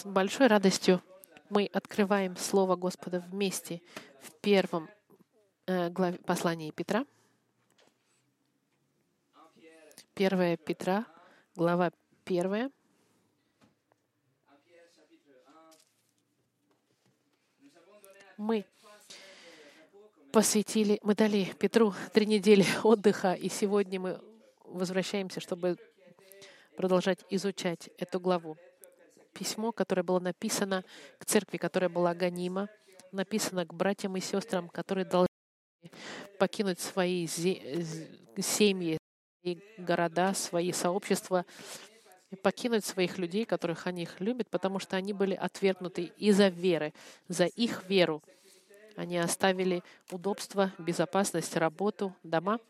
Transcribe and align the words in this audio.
С 0.00 0.06
большой 0.06 0.46
радостью 0.46 1.02
мы 1.50 1.66
открываем 1.66 2.34
Слово 2.34 2.74
Господа 2.74 3.20
вместе 3.20 3.82
в 4.22 4.32
первом 4.40 4.88
э, 5.66 5.90
главе 5.90 6.16
послании 6.16 6.70
Петра. 6.70 7.04
1 10.14 10.56
Петра, 10.56 11.04
глава 11.54 11.92
1. 12.24 12.72
Мы 18.38 18.64
посвятили, 20.32 20.98
мы 21.02 21.14
дали 21.14 21.44
Петру 21.58 21.92
три 22.14 22.24
недели 22.24 22.64
отдыха, 22.82 23.34
и 23.34 23.50
сегодня 23.50 24.00
мы 24.00 24.18
возвращаемся, 24.64 25.40
чтобы 25.40 25.76
продолжать 26.74 27.22
изучать 27.28 27.90
эту 27.98 28.18
главу. 28.18 28.56
Письмо, 29.32 29.72
которое 29.72 30.02
было 30.02 30.20
написано 30.20 30.84
к 31.18 31.24
церкви, 31.24 31.56
которая 31.56 31.88
была 31.88 32.14
гонима, 32.14 32.68
написано 33.12 33.64
к 33.66 33.74
братьям 33.74 34.16
и 34.16 34.20
сестрам, 34.20 34.68
которые 34.68 35.04
должны 35.04 35.28
покинуть 36.38 36.80
свои 36.80 37.26
семьи, 37.26 38.98
свои 39.42 39.58
города, 39.78 40.34
свои 40.34 40.72
сообщества, 40.72 41.46
покинуть 42.42 42.84
своих 42.84 43.18
людей, 43.18 43.44
которых 43.44 43.86
они 43.86 44.02
их 44.02 44.20
любят, 44.20 44.48
потому 44.50 44.78
что 44.78 44.96
они 44.96 45.12
были 45.12 45.34
отвергнуты 45.34 46.12
из-за 46.16 46.48
веры, 46.48 46.92
за 47.28 47.46
их 47.46 47.88
веру. 47.88 48.22
Они 48.96 49.16
оставили 49.18 49.82
удобство, 50.10 50.72
безопасность, 50.78 51.56
работу, 51.56 52.14
дома 52.22 52.60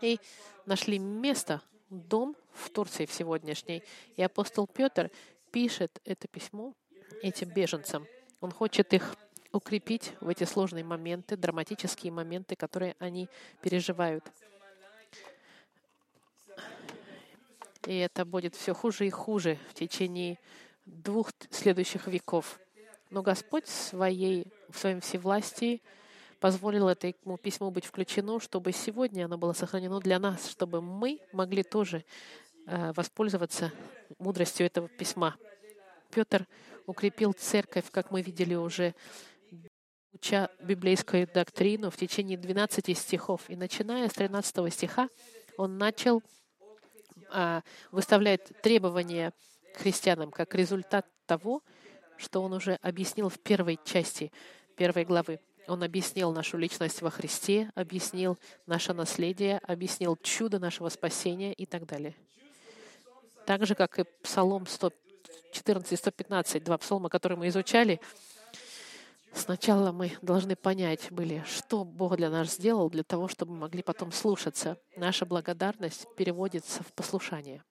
и 0.00 0.18
нашли 0.66 0.98
место, 0.98 1.60
дом 1.90 2.34
в 2.52 2.70
Турции 2.70 3.06
в 3.06 3.12
сегодняшней. 3.12 3.82
И 4.16 4.22
апостол 4.22 4.66
Петр 4.66 5.10
пишет 5.52 6.00
это 6.04 6.26
письмо 6.26 6.74
этим 7.22 7.50
беженцам. 7.50 8.06
Он 8.40 8.50
хочет 8.50 8.92
их 8.92 9.14
укрепить 9.52 10.14
в 10.20 10.28
эти 10.28 10.44
сложные 10.44 10.82
моменты, 10.82 11.36
драматические 11.36 12.10
моменты, 12.10 12.56
которые 12.56 12.96
они 12.98 13.28
переживают. 13.60 14.24
И 17.86 17.96
это 17.96 18.24
будет 18.24 18.54
все 18.54 18.74
хуже 18.74 19.06
и 19.06 19.10
хуже 19.10 19.58
в 19.68 19.74
течение 19.74 20.38
двух 20.86 21.30
следующих 21.50 22.06
веков. 22.06 22.58
Но 23.10 23.22
Господь 23.22 23.66
своей, 23.66 24.46
в 24.70 24.78
своем 24.78 25.00
всевластии 25.00 25.82
позволил 26.40 26.88
этому 26.88 27.36
письму 27.36 27.70
быть 27.70 27.84
включено, 27.84 28.40
чтобы 28.40 28.72
сегодня 28.72 29.26
оно 29.26 29.36
было 29.36 29.52
сохранено 29.52 30.00
для 30.00 30.18
нас, 30.18 30.48
чтобы 30.48 30.80
мы 30.80 31.20
могли 31.32 31.62
тоже 31.62 32.04
воспользоваться 32.66 33.72
мудростью 34.18 34.66
этого 34.66 34.88
письма. 34.88 35.36
Петр 36.10 36.46
укрепил 36.86 37.32
церковь, 37.32 37.90
как 37.90 38.10
мы 38.10 38.22
видели 38.22 38.54
уже, 38.54 38.94
уча 40.12 40.50
библейскую 40.60 41.26
доктрину 41.26 41.90
в 41.90 41.96
течение 41.96 42.36
12 42.36 42.96
стихов. 42.96 43.42
И 43.48 43.56
начиная 43.56 44.08
с 44.08 44.12
13 44.12 44.72
стиха, 44.72 45.08
он 45.56 45.78
начал 45.78 46.22
а, 47.30 47.62
выставлять 47.90 48.44
требования 48.62 49.32
христианам 49.74 50.30
как 50.30 50.54
результат 50.54 51.06
того, 51.26 51.62
что 52.18 52.42
он 52.42 52.52
уже 52.52 52.78
объяснил 52.82 53.28
в 53.28 53.38
первой 53.38 53.78
части 53.84 54.30
первой 54.76 55.04
главы. 55.04 55.40
Он 55.66 55.82
объяснил 55.82 56.32
нашу 56.32 56.58
личность 56.58 57.02
во 57.02 57.10
Христе, 57.10 57.70
объяснил 57.74 58.36
наше 58.66 58.92
наследие, 58.92 59.58
объяснил 59.58 60.16
чудо 60.16 60.58
нашего 60.58 60.88
спасения 60.88 61.52
и 61.52 61.66
так 61.66 61.86
далее. 61.86 62.14
Так 63.46 63.66
же, 63.66 63.74
как 63.74 63.98
и 63.98 64.04
Псалом 64.22 64.66
114 64.66 65.92
и 65.92 65.96
115, 65.96 66.64
два 66.64 66.78
псалма, 66.78 67.08
которые 67.08 67.38
мы 67.38 67.48
изучали, 67.48 68.00
Сначала 69.34 69.92
мы 69.92 70.12
должны 70.20 70.56
понять 70.56 71.10
были, 71.10 71.42
что 71.46 71.84
Бог 71.84 72.16
для 72.16 72.28
нас 72.28 72.52
сделал, 72.52 72.90
для 72.90 73.02
того, 73.02 73.28
чтобы 73.28 73.52
мы 73.52 73.60
могли 73.60 73.82
потом 73.82 74.12
слушаться. 74.12 74.76
Наша 74.96 75.24
благодарность 75.24 76.06
переводится 76.16 76.82
в 76.82 76.92
послушание. 76.92 77.64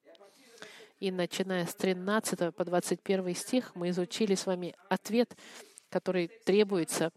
И 1.00 1.12
начиная 1.12 1.66
с 1.66 1.76
13 1.76 2.54
по 2.56 2.66
21 2.66 3.36
стих 3.36 3.76
мы 3.76 3.90
изучили 3.90 4.36
с 4.36 4.48
вами 4.48 4.76
ответ, 4.90 5.38
который 5.90 6.30
требуется 6.46 7.12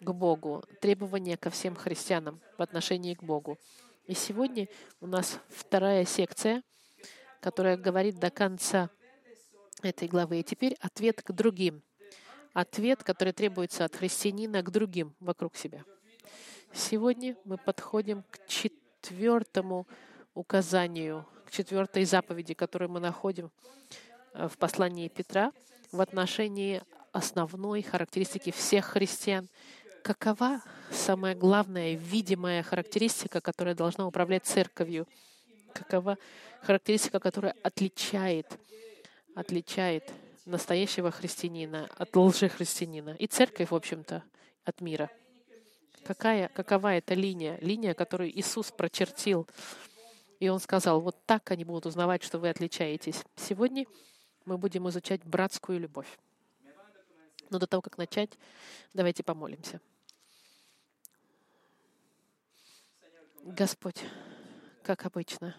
к 0.00 0.12
Богу, 0.12 0.62
требования 0.80 1.36
ко 1.36 1.50
всем 1.50 1.74
христианам 1.74 2.40
в 2.56 2.62
отношении 2.62 3.14
к 3.14 3.22
Богу. 3.22 3.58
И 4.06 4.14
сегодня 4.14 4.68
у 5.00 5.06
нас 5.06 5.40
вторая 5.48 6.04
секция, 6.04 6.62
которая 7.40 7.76
говорит 7.76 8.18
до 8.18 8.30
конца 8.30 8.90
этой 9.82 10.08
главы. 10.08 10.40
И 10.40 10.42
теперь 10.42 10.76
ответ 10.80 11.22
к 11.22 11.32
другим 11.32 11.82
ответ, 12.52 13.04
который 13.04 13.32
требуется 13.32 13.84
от 13.84 13.94
христианина 13.94 14.62
к 14.62 14.70
другим 14.70 15.14
вокруг 15.20 15.56
себя. 15.56 15.84
Сегодня 16.72 17.36
мы 17.44 17.56
подходим 17.56 18.24
к 18.30 18.46
четвертому 18.46 19.86
указанию, 20.34 21.26
к 21.46 21.50
четвертой 21.50 22.04
заповеди, 22.04 22.54
которую 22.54 22.90
мы 22.90 23.00
находим 23.00 23.50
э, 24.34 24.48
в 24.48 24.58
послании 24.58 25.08
Петра 25.08 25.52
в 25.92 26.00
отношении 26.00 26.82
основной 27.12 27.82
характеристики 27.82 28.50
всех 28.50 28.86
христиан. 28.86 29.48
Какова 30.02 30.60
самая 30.90 31.34
главная 31.34 31.94
видимая 31.94 32.62
характеристика, 32.62 33.40
которая 33.40 33.74
должна 33.74 34.06
управлять 34.06 34.44
церковью? 34.44 35.06
Какова 35.78 36.18
характеристика, 36.62 37.20
которая 37.20 37.54
отличает, 37.62 38.58
отличает 39.34 40.12
настоящего 40.44 41.10
христианина 41.10 41.88
от 41.96 42.16
лжехристианина. 42.16 43.10
И 43.18 43.26
церковь, 43.26 43.70
в 43.70 43.74
общем-то, 43.74 44.24
от 44.64 44.80
мира. 44.80 45.10
Какая, 46.04 46.48
какова 46.48 46.94
эта 46.94 47.14
линия? 47.14 47.58
Линия, 47.60 47.94
которую 47.94 48.30
Иисус 48.30 48.72
прочертил. 48.72 49.46
И 50.40 50.48
Он 50.48 50.58
сказал, 50.58 51.00
вот 51.00 51.16
так 51.26 51.50
они 51.50 51.64
будут 51.64 51.86
узнавать, 51.86 52.22
что 52.22 52.38
вы 52.38 52.48
отличаетесь. 52.48 53.24
Сегодня 53.36 53.86
мы 54.44 54.58
будем 54.58 54.88
изучать 54.88 55.22
братскую 55.24 55.78
любовь. 55.78 56.08
Но 57.50 57.58
до 57.58 57.66
того, 57.66 57.82
как 57.82 57.98
начать, 57.98 58.30
давайте 58.94 59.22
помолимся. 59.22 59.80
Господь, 63.44 64.02
как 64.82 65.06
обычно, 65.06 65.56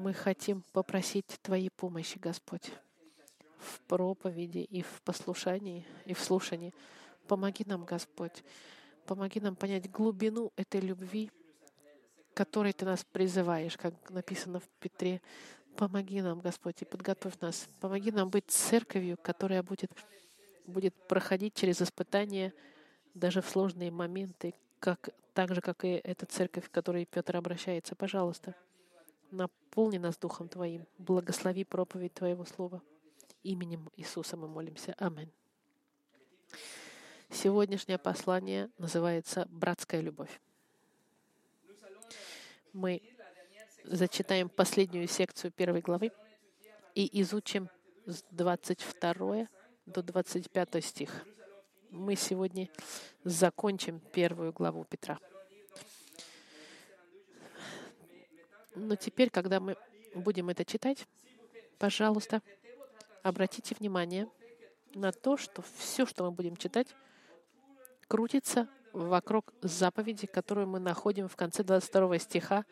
мы 0.00 0.14
хотим 0.14 0.62
попросить 0.72 1.26
Твоей 1.42 1.70
помощи, 1.70 2.18
Господь 2.18 2.72
в 3.60 3.80
проповеди 3.82 4.58
и 4.58 4.82
в 4.82 5.02
послушании, 5.02 5.86
и 6.06 6.14
в 6.14 6.20
слушании. 6.20 6.74
Помоги 7.28 7.64
нам, 7.66 7.84
Господь. 7.84 8.42
Помоги 9.06 9.40
нам 9.40 9.54
понять 9.54 9.90
глубину 9.90 10.52
этой 10.56 10.80
любви, 10.80 11.30
которой 12.34 12.72
Ты 12.72 12.86
нас 12.86 13.04
призываешь, 13.04 13.76
как 13.76 13.94
написано 14.10 14.60
в 14.60 14.68
Петре. 14.80 15.20
Помоги 15.76 16.20
нам, 16.22 16.40
Господь, 16.40 16.82
и 16.82 16.84
подготовь 16.84 17.38
нас. 17.40 17.68
Помоги 17.80 18.10
нам 18.10 18.30
быть 18.30 18.50
церковью, 18.50 19.18
которая 19.22 19.62
будет, 19.62 19.92
будет 20.66 20.94
проходить 21.06 21.54
через 21.54 21.80
испытания 21.82 22.52
даже 23.14 23.42
в 23.42 23.48
сложные 23.48 23.90
моменты, 23.90 24.54
как, 24.78 25.10
так 25.34 25.54
же, 25.54 25.60
как 25.60 25.84
и 25.84 26.00
эта 26.02 26.26
церковь, 26.26 26.68
к 26.68 26.72
которой 26.72 27.04
Петр 27.04 27.36
обращается. 27.36 27.94
Пожалуйста, 27.94 28.54
наполни 29.30 29.98
нас 29.98 30.18
Духом 30.18 30.48
Твоим. 30.48 30.86
Благослови 30.98 31.64
проповедь 31.64 32.14
Твоего 32.14 32.44
Слова. 32.44 32.82
Именем 33.42 33.90
Иисуса 33.96 34.36
мы 34.36 34.48
молимся. 34.48 34.94
Аминь. 34.98 35.32
Сегодняшнее 37.30 37.98
послание 37.98 38.70
называется 38.78 39.46
«Братская 39.50 40.00
любовь». 40.00 40.40
Мы 42.72 43.02
зачитаем 43.84 44.48
последнюю 44.48 45.08
секцию 45.08 45.52
первой 45.52 45.80
главы 45.80 46.10
и 46.94 47.20
изучим 47.22 47.68
с 48.06 48.22
22 48.30 49.48
до 49.86 50.02
25 50.02 50.84
стих. 50.84 51.24
Мы 51.90 52.16
сегодня 52.16 52.68
закончим 53.24 54.00
первую 54.00 54.52
главу 54.52 54.84
Петра. 54.84 55.18
Но 58.80 58.96
теперь, 58.96 59.30
когда 59.30 59.60
мы 59.60 59.76
будем 60.14 60.48
это 60.48 60.64
читать, 60.64 61.06
пожалуйста, 61.78 62.42
обратите 63.22 63.74
внимание 63.78 64.28
на 64.94 65.12
то, 65.12 65.36
что 65.36 65.62
все, 65.76 66.06
что 66.06 66.24
мы 66.24 66.30
будем 66.30 66.56
читать, 66.56 66.88
крутится 68.08 68.68
вокруг 68.92 69.52
заповеди, 69.62 70.26
которую 70.26 70.66
мы 70.66 70.80
находим 70.80 71.28
в 71.28 71.36
конце 71.36 71.62
22 71.62 72.18
стиха 72.18 72.64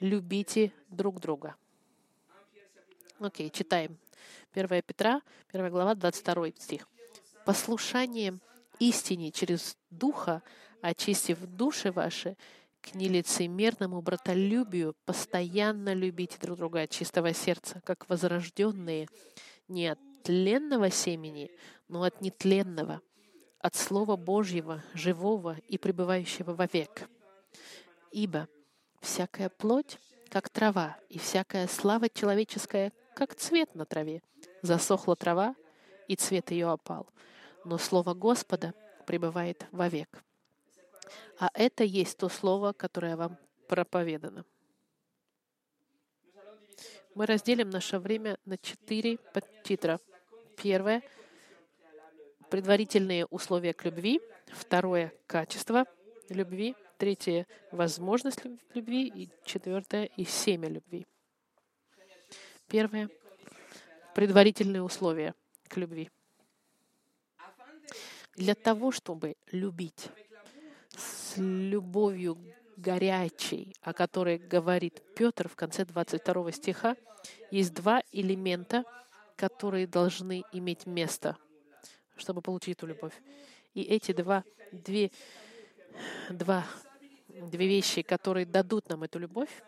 «Любите 0.00 0.72
друг 0.88 1.18
друга». 1.18 1.56
Окей, 3.18 3.48
okay, 3.48 3.56
читаем. 3.56 3.96
1 4.54 4.82
Петра, 4.82 5.22
1 5.52 5.70
глава, 5.70 5.94
22 5.94 6.50
стих. 6.58 6.88
«Послушанием 7.44 8.40
истине 8.78 9.30
через 9.30 9.76
Духа, 9.90 10.42
очистив 10.80 11.38
души 11.40 11.90
ваши, 11.90 12.36
к 12.82 12.94
нелицемерному 12.94 14.02
братолюбию 14.02 14.94
постоянно 15.06 15.94
любите 15.94 16.36
друг 16.38 16.58
друга 16.58 16.82
от 16.82 16.90
чистого 16.90 17.32
сердца, 17.32 17.80
как 17.84 18.08
возрожденные, 18.08 19.08
не 19.68 19.86
от 19.86 19.98
тленного 20.24 20.90
семени, 20.90 21.50
но 21.88 22.02
от 22.02 22.20
нетленного, 22.20 23.00
от 23.60 23.74
Слова 23.76 24.16
Божьего, 24.16 24.82
живого 24.94 25.56
и 25.68 25.78
пребывающего 25.78 26.54
вовек. 26.54 27.08
Ибо 28.10 28.48
всякая 29.00 29.48
плоть, 29.48 29.98
как 30.28 30.50
трава, 30.50 30.98
и 31.08 31.18
всякая 31.18 31.68
слава 31.68 32.08
человеческая, 32.08 32.92
как 33.14 33.34
цвет 33.34 33.74
на 33.74 33.86
траве. 33.86 34.22
Засохла 34.62 35.14
трава, 35.14 35.54
и 36.08 36.16
цвет 36.16 36.50
ее 36.50 36.70
опал. 36.70 37.08
Но 37.64 37.78
Слово 37.78 38.14
Господа 38.14 38.74
пребывает 39.06 39.66
вовек. 39.70 40.24
А 41.38 41.50
это 41.54 41.84
есть 41.84 42.18
то 42.18 42.28
Слово, 42.28 42.72
которое 42.72 43.16
вам 43.16 43.38
проповедано. 43.68 44.44
Мы 47.14 47.26
разделим 47.26 47.70
наше 47.70 47.98
время 47.98 48.38
на 48.44 48.56
четыре 48.56 49.18
подтитра. 49.34 50.00
Первое— 50.56 51.02
предварительные 52.50 53.26
условия 53.26 53.74
к 53.74 53.84
любви. 53.84 54.20
Второе— 54.46 55.12
качество 55.26 55.84
любви. 56.28 56.74
Третье— 56.96 57.46
возможность 57.72 58.40
любви. 58.74 59.08
И 59.08 59.28
четвертое— 59.44 60.04
и 60.16 60.24
семя 60.24 60.68
любви. 60.68 61.06
Первое— 62.68 63.10
предварительные 64.14 64.82
условия 64.82 65.34
к 65.68 65.76
любви. 65.76 66.10
Для 68.36 68.54
того, 68.54 68.92
чтобы 68.92 69.34
любить 69.50 70.08
с 71.32 71.38
любовью 71.38 72.38
горячей, 72.76 73.74
о 73.82 73.92
которой 73.92 74.38
говорит 74.38 75.02
Петр 75.14 75.48
в 75.48 75.56
конце 75.56 75.84
22 75.84 76.52
стиха, 76.52 76.96
есть 77.50 77.74
два 77.74 78.02
элемента, 78.12 78.84
которые 79.36 79.86
должны 79.86 80.44
иметь 80.52 80.86
место, 80.86 81.36
чтобы 82.16 82.42
получить 82.42 82.76
эту 82.76 82.86
любовь. 82.86 83.14
И 83.74 83.82
эти 83.82 84.12
два, 84.12 84.44
две, 84.72 85.10
два, 86.28 86.66
две 87.28 87.66
вещи, 87.66 88.02
которые 88.02 88.46
дадут 88.46 88.88
нам 88.88 89.02
эту 89.02 89.18
любовь 89.18 89.62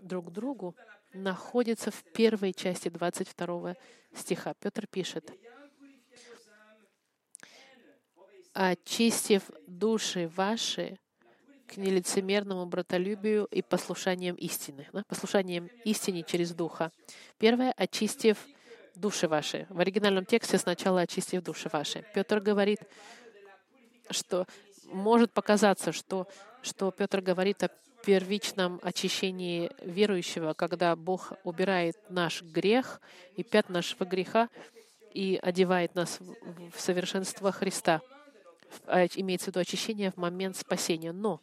друг 0.00 0.26
к 0.26 0.30
другу, 0.30 0.76
находятся 1.12 1.90
в 1.90 2.04
первой 2.12 2.52
части 2.52 2.88
22 2.88 3.74
стиха. 4.14 4.54
Петр 4.54 4.86
пишет, 4.86 5.32
«Очистив 8.52 9.50
души 9.66 10.28
ваши 10.34 10.98
к 11.66 11.76
нелицемерному 11.76 12.66
братолюбию 12.66 13.46
и 13.50 13.62
послушанием 13.62 14.34
истины. 14.36 14.88
Да? 14.92 15.02
Послушанием 15.06 15.68
истине 15.84 16.22
через 16.22 16.52
Духа. 16.52 16.90
Первое— 17.38 17.72
очистив 17.76 18.38
души 18.94 19.28
ваши. 19.28 19.66
В 19.68 19.78
оригинальном 19.78 20.24
тексте 20.24 20.58
сначала 20.58 21.02
очистив 21.02 21.42
души 21.42 21.68
ваши. 21.72 22.04
Петр 22.14 22.40
говорит, 22.40 22.80
что 24.10 24.46
может 24.86 25.32
показаться, 25.32 25.92
что, 25.92 26.26
что 26.62 26.90
Петр 26.90 27.20
говорит 27.20 27.62
о 27.62 27.70
первичном 28.04 28.80
очищении 28.82 29.70
верующего, 29.82 30.54
когда 30.54 30.96
Бог 30.96 31.32
убирает 31.44 31.96
наш 32.08 32.42
грех 32.42 33.00
и 33.36 33.42
пят 33.42 33.68
нашего 33.68 34.04
греха 34.04 34.48
и 35.12 35.38
одевает 35.42 35.94
нас 35.94 36.18
в 36.20 36.80
совершенство 36.80 37.52
Христа. 37.52 38.00
А, 38.86 39.06
имеется 39.06 39.46
в 39.46 39.48
виду 39.48 39.60
очищение 39.60 40.10
в 40.10 40.16
момент 40.16 40.56
спасения. 40.56 41.12
Но 41.12 41.40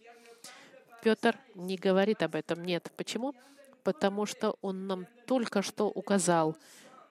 Петр 1.04 1.38
не 1.54 1.78
говорит 1.78 2.24
об 2.24 2.36
этом. 2.36 2.64
Нет. 2.64 2.92
Почему? 2.98 3.34
Потому 3.84 4.26
что 4.26 4.58
он 4.62 4.88
нам 4.88 5.08
только 5.26 5.62
что 5.62 5.88
указал 5.88 6.56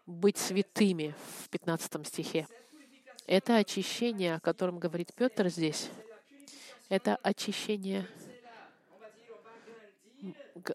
быть 0.06 0.36
святыми 0.36 1.14
в 1.44 1.48
15 1.48 2.06
стихе. 2.06 2.46
Это 3.26 3.56
очищение, 3.56 4.34
о 4.34 4.40
котором 4.40 4.78
говорит 4.78 5.14
Петр 5.14 5.48
здесь, 5.48 5.88
это 6.90 7.16
очищение, 7.22 8.06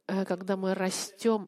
э, 0.07 0.25
когда 0.25 0.57
мы 0.57 0.73
растем 0.73 1.47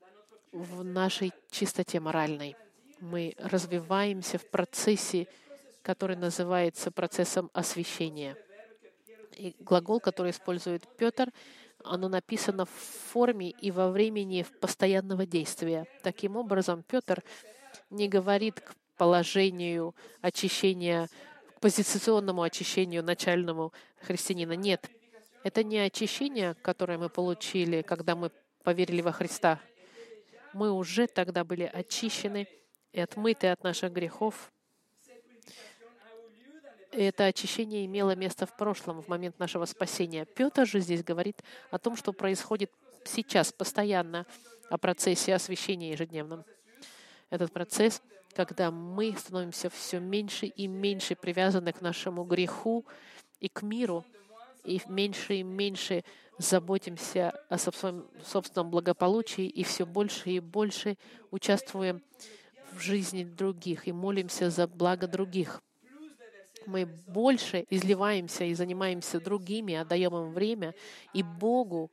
в 0.52 0.84
нашей 0.84 1.34
чистоте 1.50 2.00
моральной. 2.00 2.56
Мы 3.00 3.34
развиваемся 3.38 4.38
в 4.38 4.48
процессе, 4.50 5.28
который 5.82 6.16
называется 6.16 6.92
процессом 6.92 7.50
освящения. 7.54 8.38
И 9.38 9.56
глагол, 9.60 10.00
который 10.00 10.32
использует 10.32 10.84
Петр, 10.98 11.32
оно 11.84 12.10
написано 12.10 12.66
в 12.66 12.70
форме 12.70 13.50
и 13.50 13.72
во 13.72 13.90
времени 13.90 14.46
постоянного 14.60 15.26
действия. 15.26 15.86
Таким 16.04 16.36
образом, 16.36 16.84
Петр 16.84 17.24
не 17.90 18.08
говорит 18.08 18.60
к 18.60 18.76
положению 18.98 19.96
очищения, 20.22 21.10
к 21.56 21.60
позиционному 21.60 22.44
очищению 22.44 23.04
начальному 23.04 23.74
христианина. 24.02 24.54
Нет, 24.54 24.90
это 25.44 25.64
не 25.64 25.80
очищение, 25.80 26.54
которое 26.56 26.98
мы 26.98 27.10
получили, 27.10 27.82
когда 27.82 28.16
мы 28.16 28.32
поверили 28.64 29.02
во 29.02 29.12
Христа. 29.12 29.60
Мы 30.54 30.72
уже 30.72 31.08
тогда 31.08 31.44
были 31.44 31.64
очищены 31.64 32.48
и 32.92 33.00
отмыты 33.00 33.48
от 33.48 33.64
наших 33.64 33.92
грехов 33.92 34.52
это 36.92 37.26
очищение 37.26 37.86
имело 37.86 38.16
место 38.16 38.46
в 38.46 38.56
прошлом, 38.56 39.02
в 39.02 39.08
момент 39.08 39.40
нашего 39.40 39.66
спасения. 39.66 40.26
Петр 40.26 40.68
же 40.68 40.80
здесь 40.80 41.04
говорит 41.04 41.42
о 41.70 41.78
том, 41.78 41.96
что 41.96 42.14
происходит 42.14 42.72
сейчас, 43.06 43.52
постоянно, 43.52 44.26
о 44.70 44.78
процессе 44.78 45.34
освящения 45.34 45.92
ежедневном. 45.92 46.44
Этот 47.30 47.52
процесс, 47.52 48.02
когда 48.34 48.72
мы 48.72 49.16
становимся 49.18 49.70
все 49.70 50.00
меньше 50.00 50.46
и 50.46 50.68
меньше 50.68 51.16
привязаны 51.16 51.72
к 51.74 51.82
нашему 51.82 52.24
греху 52.24 52.86
и 53.40 53.48
к 53.48 53.62
миру, 53.62 54.06
и 54.64 54.82
меньше 54.88 55.36
и 55.36 55.44
меньше 55.44 56.04
заботимся 56.38 57.32
о 57.50 57.58
своем 57.58 58.06
собственном 58.26 58.70
благополучии, 58.70 59.46
и 59.46 59.64
все 59.64 59.86
больше 59.86 60.30
и 60.30 60.40
больше 60.40 60.98
участвуем 61.32 62.02
в 62.74 62.80
жизни 62.80 63.24
других 63.24 63.88
и 63.88 63.92
молимся 63.92 64.50
за 64.50 64.68
благо 64.68 65.08
других 65.08 65.62
мы 66.66 66.86
больше 66.86 67.66
изливаемся 67.70 68.44
и 68.44 68.54
занимаемся 68.54 69.20
другими, 69.20 69.76
отдаем 69.76 70.16
им 70.16 70.32
время 70.32 70.74
и 71.14 71.24
Богу, 71.24 71.92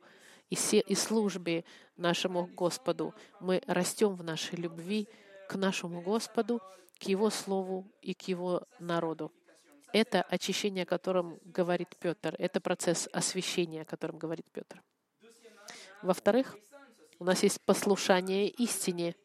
и, 0.49 0.55
се, 0.55 0.79
и 0.79 0.95
службе 0.95 1.63
нашему 1.97 2.47
Господу. 2.47 3.13
Мы 3.39 3.61
растем 3.67 4.15
в 4.15 4.23
нашей 4.23 4.55
любви 4.55 5.07
к 5.47 5.55
нашему 5.55 6.01
Господу, 6.01 6.61
к 6.99 7.03
Его 7.03 7.29
Слову 7.29 7.85
и 8.01 8.13
к 8.13 8.23
Его 8.27 8.63
народу. 8.79 9.31
Это 9.91 10.21
очищение, 10.21 10.83
о 10.83 10.85
котором 10.85 11.39
говорит 11.43 11.95
Петр. 11.99 12.35
Это 12.37 12.61
процесс 12.61 13.09
освящения, 13.11 13.81
о 13.81 13.85
котором 13.85 14.17
говорит 14.17 14.45
Петр. 14.51 14.83
Во-вторых, 16.01 16.55
у 17.17 17.25
нас 17.25 17.43
есть 17.43 17.59
послушание 17.61 18.47
истине. 18.47 19.15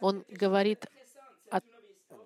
Он 0.00 0.24
говорит 0.28 0.86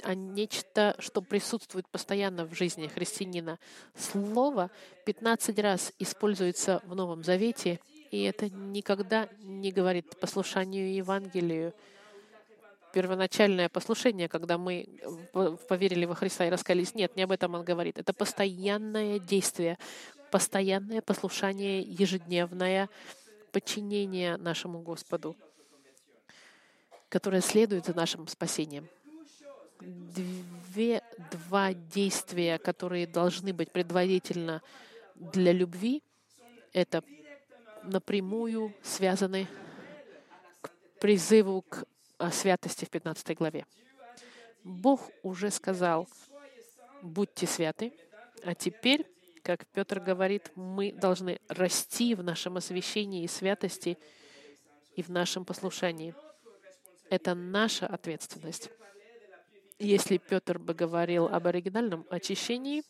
а 0.03 0.15
нечто, 0.15 0.95
что 0.99 1.23
присутствует 1.23 1.89
постоянно 1.89 2.45
в 2.45 2.55
жизни 2.55 2.87
христианина. 2.87 3.59
Слово 3.95 4.71
15 5.05 5.59
раз 5.59 5.93
используется 5.99 6.83
в 6.85 6.95
Новом 6.95 7.23
Завете, 7.23 7.81
и 8.11 8.23
это 8.23 8.49
никогда 8.51 9.29
не 9.41 9.73
говорит 9.73 10.19
послушанию 10.19 10.95
Евангелию. 10.95 11.75
Первоначальное 12.93 13.69
послушание, 13.69 14.29
когда 14.29 14.57
мы 14.57 14.89
поверили 15.69 16.07
во 16.07 16.15
Христа 16.15 16.47
и 16.47 16.51
раскались, 16.51 16.95
нет, 16.95 17.15
не 17.17 17.25
об 17.25 17.33
этом 17.33 17.55
он 17.55 17.65
говорит. 17.65 17.99
Это 17.99 18.13
постоянное 18.13 19.19
действие, 19.19 19.77
постоянное 20.31 21.03
послушание, 21.03 21.83
ежедневное 21.83 22.89
подчинение 23.53 24.37
нашему 24.37 24.81
Господу, 24.81 25.37
которое 27.09 27.43
следует 27.43 27.87
за 27.87 27.95
нашим 27.95 28.27
спасением 28.29 28.89
две, 29.81 31.03
два 31.31 31.75
действия, 31.75 32.59
которые 32.59 33.07
должны 33.07 33.53
быть 33.53 33.71
предварительно 33.71 34.63
для 35.15 35.53
любви, 35.53 36.03
это 36.73 37.03
напрямую 37.83 38.75
связаны 38.83 39.47
к 40.61 40.71
призыву 41.01 41.63
к 41.63 41.87
святости 42.33 42.85
в 42.85 42.91
15 42.91 43.37
главе. 43.37 43.67
Бог 44.65 45.11
уже 45.23 45.51
сказал, 45.51 46.09
будьте 47.03 47.47
святы, 47.47 47.93
а 48.43 48.55
теперь, 48.55 49.07
как 49.43 49.67
Петр 49.67 50.01
говорит, 50.01 50.51
мы 50.57 50.93
должны 50.93 51.41
расти 51.49 52.15
в 52.15 52.23
нашем 52.23 52.57
освящении 52.57 53.23
и 53.23 53.29
святости 53.29 53.97
и 54.97 55.03
в 55.03 55.09
нашем 55.09 55.45
послушании. 55.45 56.15
Это 57.11 57.35
наша 57.35 57.87
ответственность. 57.87 58.71
Если 59.79 60.17
Петр 60.17 60.59
бы 60.59 60.73
говорил 60.73 61.27
об 61.27 61.47
оригинальном 61.47 62.07
очищении 62.09 62.83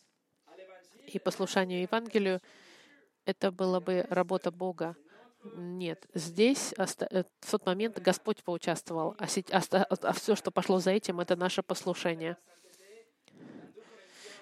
и 1.07 1.19
послушанию 1.19 1.81
Евангелию, 1.81 2.41
это 3.25 3.51
была 3.51 3.81
бы 3.81 4.05
работа 4.09 4.51
Бога. 4.51 4.95
Нет, 5.43 6.07
здесь 6.13 6.73
в 6.77 7.51
тот 7.51 7.65
момент 7.65 7.99
Господь 7.99 8.41
поучаствовал, 8.43 9.15
а, 9.19 9.27
а 10.01 10.13
все, 10.13 10.35
что 10.35 10.49
пошло 10.49 10.79
за 10.79 10.91
этим, 10.91 11.19
это 11.19 11.35
наше 11.35 11.61
послушание. 11.61 12.37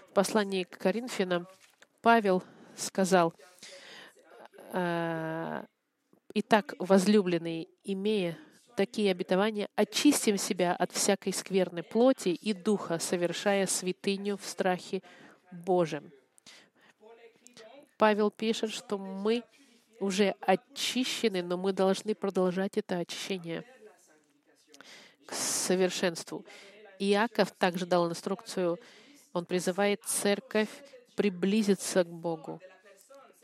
В 0.09 0.13
послании 0.13 0.63
к 0.63 0.77
Коринфянам 0.77 1.47
Павел 2.01 2.43
сказал, 2.77 3.33
«Итак, 4.71 6.75
возлюбленные, 6.77 7.67
имея 7.83 8.37
такие 8.75 9.11
обетования, 9.11 9.69
очистим 9.75 10.37
себя 10.37 10.73
от 10.73 10.91
всякой 10.91 11.33
скверной 11.33 11.83
плоти 11.83 12.29
и 12.29 12.53
духа, 12.53 12.99
совершая 12.99 13.65
святыню 13.67 14.37
в 14.37 14.45
страхе 14.45 15.01
Божьем». 15.51 16.11
Павел 17.97 18.29
пишет, 18.29 18.71
что 18.71 18.97
мы 18.97 19.43
уже 19.99 20.35
очищены, 20.41 21.41
но 21.41 21.57
мы 21.57 21.73
должны 21.73 22.13
продолжать 22.13 22.77
это 22.77 22.97
очищение 22.97 23.63
к 25.25 25.33
совершенству. 25.33 26.45
Иаков 26.99 27.51
также 27.51 27.85
дал 27.85 28.09
инструкцию, 28.09 28.77
он 29.33 29.45
призывает 29.45 30.03
церковь 30.03 30.69
приблизиться 31.15 32.03
к 32.03 32.07
Богу. 32.07 32.61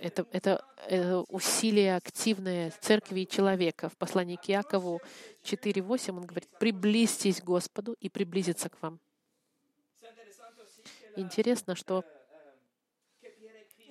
Это, 0.01 0.25
это, 0.31 0.65
это 0.88 1.22
усилие 1.29 1.96
активное 1.96 2.74
церкви 2.81 3.22
и 3.22 3.27
человека. 3.27 3.88
В 3.88 3.96
послании 3.98 4.36
к 4.36 4.50
Иакову 4.50 5.00
4.8 5.43 6.17
он 6.17 6.25
говорит, 6.25 6.50
«Приблизьтесь 6.60 7.39
к 7.39 7.43
Господу 7.43 7.96
и 8.00 8.10
приблизиться 8.10 8.70
к 8.70 8.81
вам». 8.81 9.00
Интересно, 11.15 11.75
что, 11.75 12.03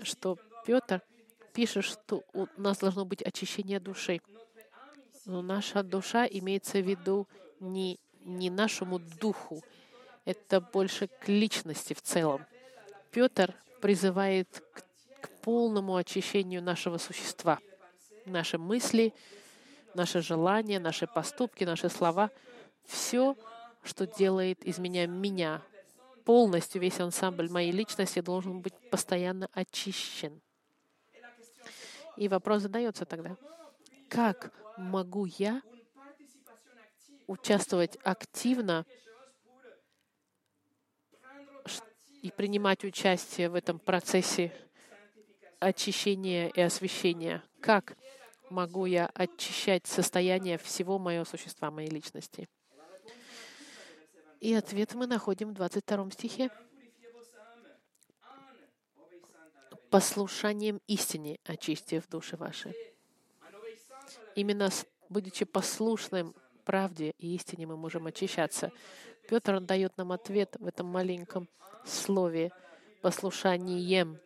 что 0.03 0.37
Петр 0.67 1.01
пишет, 1.53 1.85
что 1.85 2.25
у 2.33 2.49
нас 2.57 2.79
должно 2.79 3.05
быть 3.05 3.23
очищение 3.23 3.79
души. 3.79 4.21
Но 5.27 5.43
наша 5.43 5.85
душа 5.85 6.27
имеется 6.27 6.79
в 6.79 6.89
виду 6.89 7.29
не, 7.61 8.01
не 8.25 8.51
нашему 8.51 8.99
духу, 8.99 9.63
это 10.25 10.61
больше 10.61 11.07
к 11.07 11.29
личности 11.29 11.95
в 11.95 12.03
целом. 12.03 12.45
Петр 13.13 13.55
призывает 13.81 14.49
к, 14.73 14.90
к 15.21 15.29
полному 15.41 15.97
очищению 15.97 16.63
нашего 16.63 16.99
существа. 16.99 17.59
Наши 18.27 18.59
мысли, 18.59 19.13
наши 19.95 20.21
желания, 20.21 20.79
наши 20.79 21.07
поступки, 21.07 21.65
наши 21.65 21.89
слова— 21.89 22.31
все, 22.87 23.37
что 23.83 24.07
делает 24.07 24.65
из 24.65 24.79
меня 24.79 25.07
меня, 25.07 25.63
полностью 26.25 26.81
весь 26.81 27.01
ансамбль 27.01 27.51
моей 27.51 27.73
личности 27.73 28.21
должен 28.21 28.61
быть 28.61 28.75
постоянно 28.91 29.49
очищен. 29.53 30.41
И 32.17 32.29
вопрос 32.29 32.63
задается 32.63 33.05
тогда, 33.05 33.37
как 34.09 34.53
могу 34.77 35.25
я 35.25 35.63
участвовать 37.27 37.97
активно 38.03 38.85
и 42.23 42.31
принимать 42.31 42.85
участие 42.85 43.49
в 43.49 43.55
этом 43.55 43.79
процессе 43.79 44.53
очищения 45.61 46.49
и 46.49 46.61
освящения? 46.61 47.43
Как 47.61 47.97
могу 48.51 48.87
я 48.87 49.07
очищать 49.15 49.87
состояние 49.87 50.59
всего 50.59 50.99
моего 50.99 51.25
существа, 51.25 51.71
моей 51.71 51.91
личности? 51.91 52.49
И 54.41 54.55
ответ 54.55 54.95
мы 54.95 55.07
находим 55.07 55.51
в 55.51 55.55
22 55.55 56.11
стихе. 56.13 56.51
«Послушанием 59.91 60.81
истине 60.87 61.39
очистив 61.45 62.09
души 62.09 62.37
ваши». 62.37 62.75
Именно 64.35 64.71
будучи 65.09 65.45
послушным 65.45 66.35
правде 66.65 67.13
и 67.19 67.35
истине 67.35 67.67
мы 67.67 67.77
можем 67.77 68.07
очищаться. 68.07 68.73
Петр 69.29 69.61
дает 69.61 69.97
нам 69.99 70.13
ответ 70.13 70.57
в 70.59 70.67
этом 70.67 70.87
маленьком 70.87 71.49
слове 71.85 72.53
послушанием. 73.03 74.19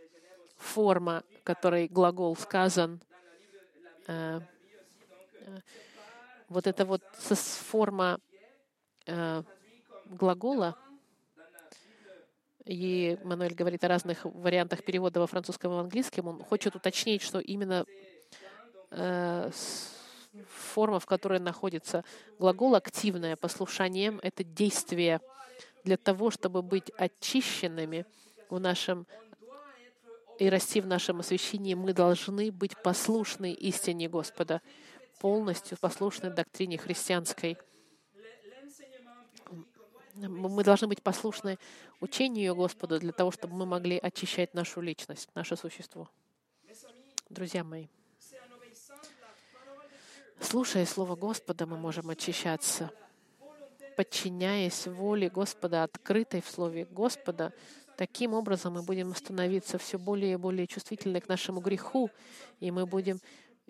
Форма, 0.57 1.23
которой 1.43 1.89
глагол 1.89 2.37
сказан, 2.37 3.01
э, 4.07 4.41
э, 5.41 5.59
вот 6.49 6.67
эта 6.67 6.85
вот 6.85 7.03
форма 7.15 8.19
э, 9.07 9.43
глагола, 10.07 10.77
и 12.65 13.19
Мануэль 13.25 13.55
говорит 13.55 13.85
о 13.85 13.89
разных 13.89 14.25
вариантах 14.25 14.85
перевода 14.85 15.21
во 15.21 15.27
французском 15.27 15.73
и 15.73 15.75
в 15.75 15.79
английском, 15.79 16.29
он 16.29 16.43
хочет 16.43 16.75
уточнить, 16.75 17.21
что 17.21 17.39
именно 17.41 17.85
форма, 20.49 21.01
в 21.01 21.07
которой 21.07 21.41
находится 21.41 22.05
глагол 22.39 22.75
активное, 22.75 23.37
послушанием, 23.37 24.21
это 24.23 24.45
действие 24.45 25.21
для 25.85 25.97
того, 25.97 26.31
чтобы 26.31 26.63
быть 26.63 26.91
очищенными 26.97 28.07
в 28.51 28.59
нашем 28.59 29.07
и 30.39 30.49
расти 30.49 30.81
в 30.81 30.87
нашем 30.87 31.21
освящении, 31.21 31.75
мы 31.75 31.93
должны 31.93 32.51
быть 32.51 32.81
послушны 32.83 33.53
истине 33.53 34.09
Господа, 34.09 34.61
полностью 35.21 35.79
послушны 35.79 36.31
доктрине 36.31 36.79
христианской. 36.79 37.57
Мы 40.15 40.63
должны 40.63 40.87
быть 40.87 41.03
послушны 41.03 41.59
учению 42.01 42.55
Господа 42.55 42.99
для 42.99 43.13
того, 43.13 43.31
чтобы 43.31 43.55
мы 43.57 43.67
могли 43.67 43.99
очищать 43.99 44.55
нашу 44.55 44.81
личность, 44.81 45.29
наше 45.35 45.57
существо. 45.57 46.09
Друзья 47.29 47.65
мои, 47.65 47.87
Слушая 50.41 50.85
Слово 50.85 51.17
Господа, 51.17 51.67
мы 51.67 51.79
можем 51.79 52.11
очищаться. 52.11 52.91
Подчиняясь 53.97 54.87
воле 54.87 55.29
Господа, 55.29 55.85
открытой 55.85 56.41
в 56.41 56.49
Слове 56.49 56.85
Господа, 56.85 57.53
таким 57.97 58.35
образом 58.35 58.75
мы 58.75 58.83
будем 58.83 59.15
становиться 59.15 59.79
все 59.79 59.99
более 59.99 60.33
и 60.33 60.37
более 60.37 60.67
чувствительны 60.67 61.21
к 61.21 61.29
нашему 61.29 61.61
греху, 61.61 62.11
и 62.61 62.71
мы 62.71 62.87
будем 62.87 63.21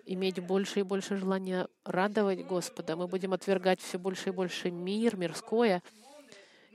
иметь 0.05 0.39
больше 0.39 0.79
и 0.79 0.83
больше 0.83 1.17
желания 1.17 1.67
радовать 1.83 2.45
Господа. 2.45 2.95
Мы 2.95 3.07
будем 3.07 3.33
отвергать 3.33 3.81
все 3.81 3.97
больше 3.97 4.29
и 4.29 4.31
больше 4.31 4.71
мир, 4.71 5.15
мирское 5.15 5.83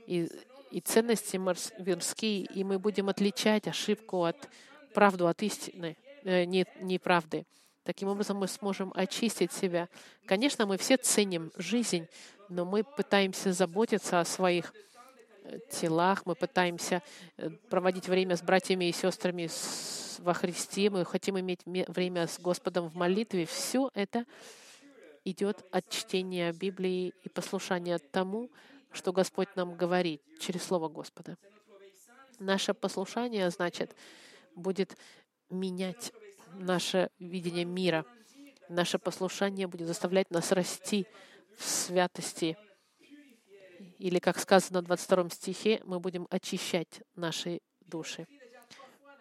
и, 0.07 0.29
и 0.71 0.79
ценности 0.79 1.37
мирские, 1.37 2.45
и 2.45 2.63
мы 2.63 2.79
будем 2.79 3.09
отличать 3.09 3.67
ошибку 3.67 4.23
от 4.23 4.49
правду 4.93 5.27
от 5.27 5.41
истины, 5.41 5.97
э, 6.23 6.45
не, 6.45 6.65
неправды. 6.81 7.45
Таким 7.83 8.09
образом, 8.09 8.37
мы 8.37 8.47
сможем 8.47 8.91
очистить 8.95 9.51
себя. 9.51 9.89
Конечно, 10.25 10.65
мы 10.67 10.77
все 10.77 10.97
ценим 10.97 11.51
жизнь, 11.55 12.07
но 12.51 12.65
мы 12.65 12.83
пытаемся 12.83 13.53
заботиться 13.53 14.19
о 14.19 14.25
своих 14.25 14.73
э, 15.43 15.59
телах, 15.71 16.25
мы 16.25 16.35
пытаемся 16.35 17.01
э, 17.37 17.49
проводить 17.69 18.09
время 18.09 18.35
с 18.35 18.41
братьями 18.41 18.89
и 18.89 18.91
сестрами 18.91 19.49
во 20.19 20.33
Христе, 20.33 20.89
мы 20.89 21.05
хотим 21.05 21.39
иметь 21.39 21.61
время 21.65 22.27
с 22.27 22.39
Господом 22.39 22.89
в 22.89 22.95
молитве. 22.95 23.45
Все 23.45 23.89
это 23.93 24.25
идет 25.23 25.65
от 25.71 25.89
чтения 25.89 26.51
Библии 26.51 27.13
и 27.23 27.29
послушания 27.29 27.97
тому, 27.99 28.51
что 28.91 29.13
Господь 29.13 29.55
нам 29.55 29.75
говорит 29.75 30.21
через 30.39 30.63
Слово 30.63 30.89
Господа. 30.89 31.37
Наше 32.37 32.73
послушание, 32.73 33.49
значит, 33.49 33.95
будет 34.55 34.97
менять 35.49 36.11
наше 36.55 37.09
видение 37.17 37.63
мира. 37.63 38.05
Наше 38.67 38.99
послушание 38.99 39.67
будет 39.67 39.87
заставлять 39.87 40.29
нас 40.31 40.51
расти 40.51 41.07
в 41.61 41.69
святости. 41.69 42.57
Или, 43.99 44.19
как 44.19 44.39
сказано 44.39 44.81
в 44.81 44.85
22 44.85 45.29
стихе, 45.29 45.81
мы 45.85 45.99
будем 45.99 46.27
очищать 46.29 47.01
наши 47.15 47.61
души. 47.81 48.27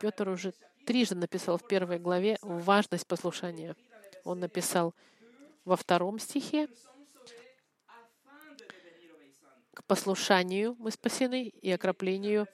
Петр 0.01 0.29
уже 0.29 0.55
трижды 0.87 1.15
написал 1.15 1.59
в 1.59 1.67
первой 1.67 1.99
главе 1.99 2.39
важность 2.41 3.07
послушания. 3.07 3.77
Он 4.25 4.41
написал 4.41 4.95
во 5.65 5.77
втором 5.77 6.19
стихе, 6.19 6.69
к 9.75 9.85
послушанию 9.85 10.77
мы 10.79 10.91
спасены 10.91 11.45
и 11.49 11.71
окроплению. 11.71 12.47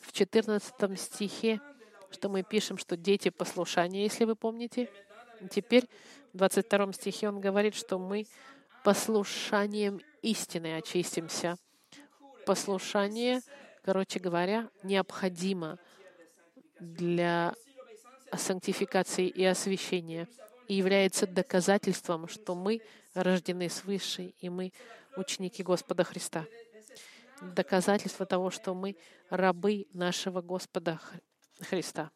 В 0.00 0.12
14 0.12 0.98
стихе 0.98 1.60
что 2.10 2.28
мы 2.28 2.42
пишем, 2.42 2.78
что 2.78 2.96
дети 2.96 3.28
послушания, 3.30 4.02
если 4.02 4.24
вы 4.24 4.34
помните. 4.34 4.90
Теперь 5.50 5.88
в 6.32 6.38
22 6.38 6.92
стихе 6.94 7.28
он 7.28 7.40
говорит, 7.40 7.74
что 7.74 7.98
мы 7.98 8.26
послушанием 8.88 10.00
истины 10.22 10.78
очистимся. 10.78 11.58
Послушание, 12.46 13.42
короче 13.84 14.18
говоря, 14.18 14.70
необходимо 14.82 15.78
для 16.80 17.54
сантификации 18.34 19.28
и 19.28 19.44
освящения 19.44 20.26
и 20.68 20.74
является 20.74 21.26
доказательством, 21.26 22.28
что 22.28 22.54
мы 22.54 22.80
рождены 23.12 23.68
свыше, 23.68 24.32
и 24.38 24.48
мы 24.48 24.72
ученики 25.18 25.62
Господа 25.62 26.02
Христа. 26.02 26.46
Доказательство 27.42 28.24
того, 28.24 28.50
что 28.50 28.72
мы 28.72 28.96
рабы 29.28 29.86
нашего 29.92 30.40
Господа 30.40 30.98
Христа. 31.60 32.10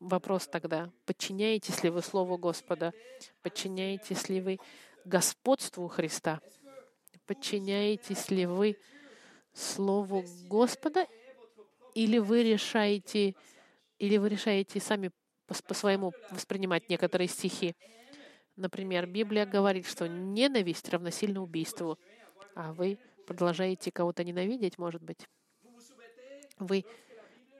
Вопрос 0.00 0.46
тогда, 0.46 0.92
подчиняетесь 1.06 1.82
ли 1.82 1.90
вы 1.90 2.02
Слову 2.02 2.38
Господа? 2.38 2.92
Подчиняетесь 3.42 4.28
ли 4.28 4.40
вы 4.40 4.58
господству 5.04 5.88
Христа? 5.88 6.40
Подчиняетесь 7.26 8.30
ли 8.30 8.46
вы 8.46 8.76
Слову 9.52 10.24
Господа? 10.48 11.06
Или 11.94 12.18
вы 12.18 12.44
решаете, 12.44 13.34
или 13.98 14.18
вы 14.18 14.28
решаете 14.28 14.78
сами 14.78 15.10
по-своему 15.46 16.12
воспринимать 16.30 16.88
некоторые 16.88 17.26
стихи? 17.26 17.74
Например, 18.54 19.06
Библия 19.06 19.46
говорит, 19.46 19.86
что 19.86 20.06
ненависть 20.06 20.88
равносильно 20.90 21.42
убийству, 21.42 21.98
а 22.54 22.72
вы 22.72 22.98
продолжаете 23.26 23.90
кого-то 23.90 24.22
ненавидеть, 24.22 24.78
может 24.78 25.02
быть. 25.02 25.26
Вы 26.58 26.84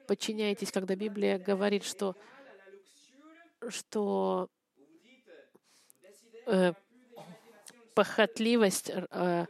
подчиняетесь, 0.08 0.72
когда 0.72 0.96
Библия 0.96 1.38
говорит, 1.38 1.84
что, 1.84 2.16
что 3.68 4.48
э, 6.46 6.72
похотливость, 7.94 8.90
э, 8.94 9.46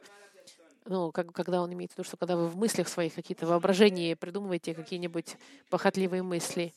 ну, 0.84 1.12
как, 1.12 1.32
когда 1.32 1.62
он 1.62 1.72
имеет 1.72 1.92
в 1.92 1.94
виду, 1.94 2.04
что 2.04 2.16
когда 2.16 2.36
вы 2.36 2.48
в 2.48 2.56
мыслях 2.56 2.88
своих 2.88 3.14
какие-то 3.14 3.46
воображения 3.46 4.16
придумываете 4.16 4.74
какие-нибудь 4.74 5.36
похотливые 5.70 6.24
мысли, 6.24 6.74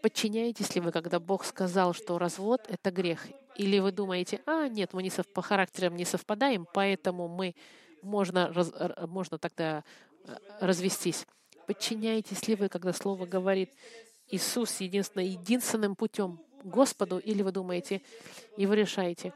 подчиняетесь 0.00 0.74
ли 0.74 0.80
вы, 0.80 0.90
когда 0.90 1.20
Бог 1.20 1.44
сказал, 1.44 1.92
что 1.92 2.18
развод— 2.18 2.62
это 2.68 2.90
грех? 2.90 3.26
Или 3.56 3.78
вы 3.78 3.92
думаете, 3.92 4.40
а, 4.46 4.68
нет, 4.68 4.94
мы 4.94 5.02
не 5.02 5.10
сов... 5.10 5.26
по 5.28 5.42
характерам 5.42 5.96
не 5.96 6.06
совпадаем, 6.06 6.66
поэтому 6.72 7.28
мы 7.28 7.54
можно, 8.00 8.50
раз... 8.54 8.72
можно 9.06 9.38
тогда 9.38 9.84
э, 10.24 10.36
развестись? 10.60 11.26
Подчиняетесь 11.66 12.46
ли 12.46 12.54
вы, 12.54 12.68
когда 12.68 12.92
Слово 12.92 13.26
говорит 13.26 13.72
Иисус 14.28 14.80
единственно 14.80 15.22
единственным 15.22 15.96
путем 15.96 16.40
Господу, 16.62 17.18
или 17.18 17.42
вы 17.42 17.52
думаете, 17.52 18.02
и 18.56 18.66
вы 18.66 18.76
решаете, 18.76 19.32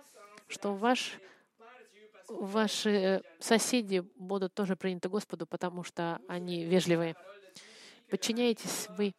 что 0.48 0.74
ваш, 0.74 1.18
ваши 2.28 3.22
соседи 3.38 4.04
будут 4.16 4.54
тоже 4.54 4.76
приняты 4.76 5.08
Господу, 5.08 5.46
потому 5.46 5.84
что 5.84 6.20
они 6.28 6.64
вежливые? 6.64 7.16
Подчиняетесь 8.10 8.88
вы, 8.96 9.14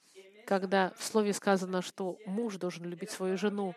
когда 0.46 0.94
в 0.98 1.03
Слове 1.03 1.34
сказано, 1.34 1.82
что 1.82 2.18
муж 2.25 2.58
должен 2.58 2.86
любить 2.86 3.12
свою 3.12 3.38
жену 3.38 3.75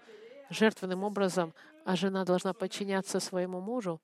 жертвенным 0.51 1.05
образом, 1.05 1.55
а 1.85 1.97
жена 1.97 2.25
должна 2.25 2.53
подчиняться 2.53 3.21
своему 3.21 3.61
мужу? 3.61 4.01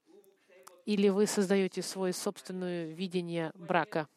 Или 0.86 1.08
вы 1.08 1.26
создаете 1.26 1.82
свое 1.82 2.12
собственное 2.12 2.86
видение 2.92 3.52
брака? 3.54 4.08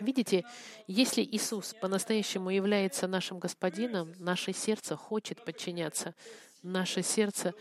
Видите, 0.00 0.44
если 0.86 1.22
Иисус 1.22 1.74
по-настоящему 1.74 2.50
является 2.50 3.08
нашим 3.08 3.40
Господином, 3.40 4.14
наше 4.18 4.52
сердце 4.52 4.94
хочет 4.96 5.44
подчиняться, 5.44 6.14
наше 6.62 7.02
сердце 7.02 7.52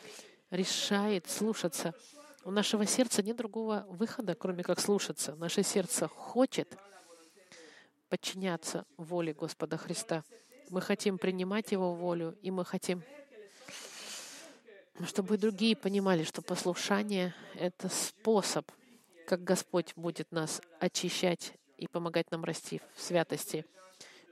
решает 0.52 1.28
слушаться. 1.28 1.96
У 2.44 2.52
нашего 2.52 2.86
сердца 2.86 3.24
нет 3.24 3.38
другого 3.38 3.88
выхода, 3.90 4.36
кроме 4.36 4.64
как 4.64 4.80
слушаться. 4.80 5.36
Наше 5.36 5.64
сердце 5.64 6.08
хочет 6.08 6.78
подчиняться 8.08 8.86
воле 8.98 9.34
Господа 9.34 9.78
Христа. 9.78 10.24
Мы 10.70 10.82
хотим 10.82 11.18
принимать 11.18 11.72
Его 11.72 11.96
волю, 11.96 12.38
и 12.44 12.52
мы 12.52 12.66
хотим, 12.66 13.04
чтобы 15.06 15.38
другие 15.38 15.76
понимали, 15.76 16.24
что 16.24 16.44
послушание— 16.44 17.34
это 17.56 17.90
способ, 17.90 18.70
как 19.26 19.44
Господь 19.44 19.94
будет 19.96 20.32
нас 20.32 20.62
очищать 20.80 21.54
и 21.78 21.88
помогать 21.88 22.32
нам 22.32 22.44
расти 22.44 22.82
в 22.96 23.02
святости. 23.02 23.66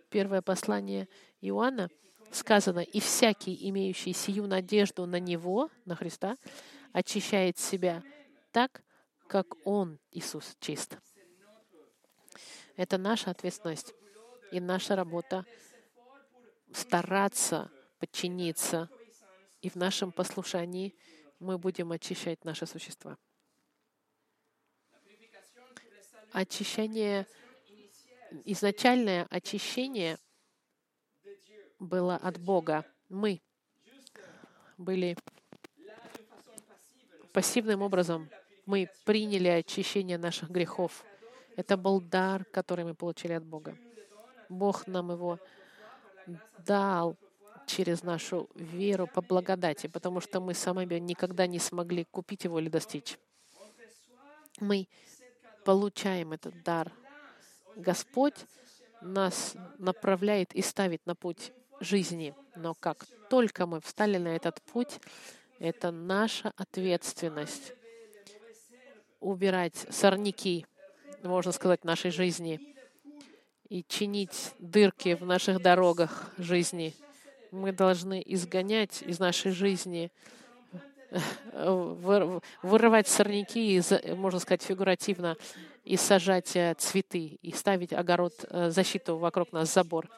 Первое 0.10 0.42
послание 0.42 1.08
Иоанна 1.42 1.90
сказано, 2.32 2.80
«И 2.80 3.00
всякий, 3.00 3.70
имеющий 3.70 4.14
сию 4.14 4.48
надежду 4.48 5.06
на 5.06 5.20
Него, 5.20 5.70
на 5.86 5.96
Христа, 5.96 6.38
очищает 6.92 7.58
себя 7.58 8.04
так, 8.52 8.82
как 9.28 9.56
Он, 9.66 10.00
Иисус, 10.12 10.56
чист». 10.60 10.98
Это 12.76 12.98
наша 12.98 13.32
ответственность 13.32 13.94
и 14.52 14.60
наша 14.60 14.96
работа 14.96 15.46
стараться 16.74 17.72
подчиниться, 18.00 18.90
и 19.62 19.70
в 19.70 19.76
нашем 19.76 20.12
послушании 20.12 20.94
мы 21.40 21.58
будем 21.58 21.92
очищать 21.92 22.44
наше 22.44 22.66
существо. 22.66 23.18
Очищение, 26.36 27.26
изначальное 28.44 29.26
очищение 29.30 30.18
было 31.80 32.18
от 32.18 32.38
Бога. 32.38 32.86
Мы 33.08 33.42
были 34.78 35.16
пассивным 37.32 37.82
образом, 37.82 38.30
мы 38.66 38.90
приняли 39.06 39.48
очищение 39.48 40.18
наших 40.18 40.50
грехов. 40.50 41.06
Это 41.56 41.78
был 41.78 42.02
дар, 42.02 42.44
который 42.46 42.84
мы 42.84 42.96
получили 42.96 43.32
от 43.32 43.46
Бога. 43.46 43.78
Бог 44.50 44.88
нам 44.88 45.12
его 45.12 45.40
дал 46.66 47.16
через 47.66 48.04
нашу 48.04 48.50
веру 48.56 49.08
по 49.08 49.22
благодати, 49.22 49.88
потому 49.88 50.20
что 50.20 50.42
мы 50.42 50.54
сами 50.54 51.00
никогда 51.00 51.48
не 51.48 51.60
смогли 51.60 52.04
купить 52.04 52.44
его 52.44 52.60
или 52.60 52.68
достичь. 52.68 53.18
Мы 54.60 54.88
получаем 55.66 56.32
этот 56.32 56.64
дар. 56.64 56.92
Господь 57.76 58.46
нас 59.02 59.56
направляет 59.78 60.54
и 60.56 60.62
ставит 60.62 61.06
на 61.06 61.16
путь 61.16 61.52
жизни. 61.82 62.34
Но 62.56 62.74
как 62.74 63.06
только 63.30 63.66
мы 63.66 63.82
встали 63.82 64.18
на 64.18 64.30
этот 64.30 64.62
путь, 64.62 65.00
это 65.60 65.92
наша 65.92 66.54
ответственность 66.56 67.74
убирать 69.20 69.88
сорняки, 69.90 70.66
можно 71.24 71.52
сказать, 71.52 71.84
нашей 71.84 72.12
жизни 72.12 72.76
и 73.68 73.84
чинить 73.84 74.54
дырки 74.60 75.16
в 75.16 75.26
наших 75.26 75.62
дорогах 75.62 76.32
жизни. 76.38 76.94
Мы 77.52 77.72
должны 77.72 78.22
изгонять 78.26 79.02
из 79.02 79.20
нашей 79.20 79.52
жизни 79.52 80.12
вырывать 82.62 83.08
сорняки, 83.08 83.82
можно 84.16 84.40
сказать, 84.40 84.64
фигуративно, 84.64 85.38
и 85.86 85.98
сажать 85.98 86.56
э, 86.56 86.74
цветы, 86.78 87.38
и 87.42 87.52
ставить 87.52 87.94
огород, 87.94 88.34
э, 88.50 88.72
защиту 88.72 89.18
вокруг 89.18 89.52
нас, 89.52 89.72
забор. 89.72 90.10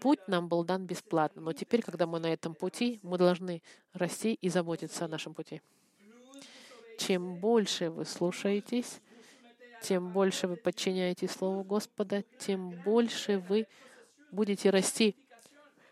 Путь 0.00 0.20
нам 0.28 0.48
был 0.48 0.64
дан 0.64 0.86
бесплатно, 0.86 1.42
но 1.42 1.52
теперь, 1.52 1.82
когда 1.82 2.06
мы 2.06 2.20
на 2.20 2.32
этом 2.32 2.54
пути, 2.54 3.00
мы 3.02 3.18
должны 3.18 3.62
расти 3.92 4.34
и 4.34 4.48
заботиться 4.48 5.04
о 5.04 5.08
нашем 5.08 5.34
пути. 5.34 5.60
Чем 6.98 7.36
больше 7.36 7.90
вы 7.90 8.04
слушаетесь, 8.04 9.00
тем 9.82 10.12
больше 10.12 10.46
вы 10.46 10.56
подчиняетесь 10.56 11.32
Слову 11.32 11.64
Господа, 11.64 12.22
тем 12.38 12.70
больше 12.84 13.38
вы 13.38 13.66
будете 14.30 14.70
расти 14.70 15.16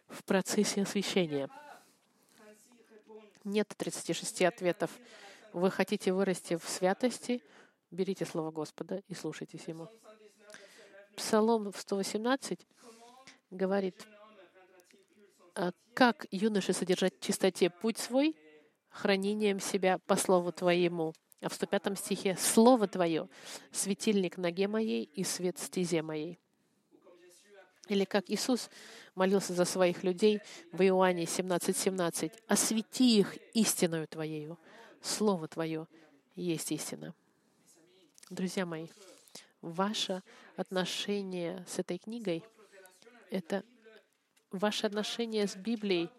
в 0.09 0.23
процессе 0.25 0.83
освящения. 0.83 1.49
Нет 3.45 3.69
36 3.77 4.43
ответов. 4.43 4.91
Вы 5.53 5.71
хотите 5.71 6.13
вырасти 6.13 6.57
в 6.57 6.69
святости, 6.69 7.43
берите 7.91 8.25
Слово 8.25 8.51
Господа 8.51 9.03
и 9.09 9.15
слушайтесь 9.15 9.65
Ему. 9.67 9.89
Псалом 11.17 11.73
118 11.75 12.67
говорит, 13.51 14.07
«А 15.55 15.73
как 15.95 16.27
юноше 16.31 16.73
содержать 16.73 17.17
в 17.19 17.21
чистоте 17.21 17.71
путь 17.71 17.99
свой, 17.99 18.37
хранением 18.91 19.61
себя 19.61 19.99
по 20.07 20.17
Слову 20.17 20.53
Твоему. 20.53 21.15
А 21.41 21.49
в 21.49 21.55
105 21.55 21.99
стихе 21.99 22.37
«Слово 22.37 22.87
Твое— 22.87 23.29
светильник 23.73 24.37
ноге 24.37 24.69
моей 24.69 25.05
и 25.05 25.25
свет 25.25 25.59
стезе 25.59 26.03
моей». 26.03 26.39
Или 27.91 28.05
как 28.05 28.31
Иисус 28.31 28.71
молился 29.17 29.53
за 29.53 29.65
своих 29.65 30.05
людей 30.05 30.41
в 30.71 30.81
Иоанне 30.81 31.25
17:17. 31.25 31.75
17, 31.75 32.33
«Освети 32.47 33.19
их 33.19 33.37
истиною 33.53 34.07
Твоею, 34.07 34.61
Слово 35.03 35.49
Твое 35.49 35.89
есть 36.37 36.71
истина». 36.71 37.13
Друзья 38.31 38.65
мои, 38.65 38.87
ваше 39.61 40.23
отношение 40.55 41.65
с 41.69 41.81
этой 41.81 41.99
книгой— 41.99 42.45
это 43.31 43.65
ваше 44.53 44.87
отношение 44.87 45.49
с 45.49 45.57
Библией 45.57 46.11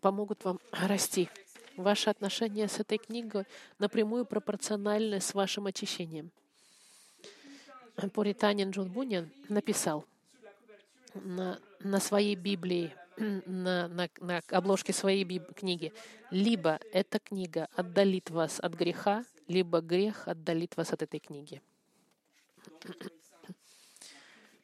помогут 0.00 0.44
вам 0.44 0.60
расти. 0.70 1.28
Ваше 1.76 2.10
отношение 2.10 2.68
с 2.68 2.78
этой 2.78 2.98
книгой 2.98 3.44
напрямую 3.80 4.24
пропорциональны 4.24 5.20
с 5.20 5.34
вашим 5.34 5.66
очищением. 5.66 6.30
Пуританин 8.12 8.70
Джон 8.70 8.88
Бунин 8.88 9.32
написал, 9.48 10.06
на, 11.14 11.60
на 11.80 12.00
своей 12.00 12.34
Библии, 12.34 12.94
на, 13.16 13.88
на, 13.88 14.08
на 14.20 14.40
обложке 14.48 14.92
своей 14.92 15.24
биб- 15.24 15.52
книги. 15.54 15.92
Либо 16.30 16.80
эта 16.92 17.18
книга 17.18 17.68
отдалит 17.74 18.30
вас 18.30 18.60
от 18.60 18.74
греха, 18.74 19.24
либо 19.48 19.80
грех 19.80 20.28
отдалит 20.28 20.76
вас 20.76 20.92
от 20.92 21.02
этой 21.02 21.20
книги. 21.20 21.62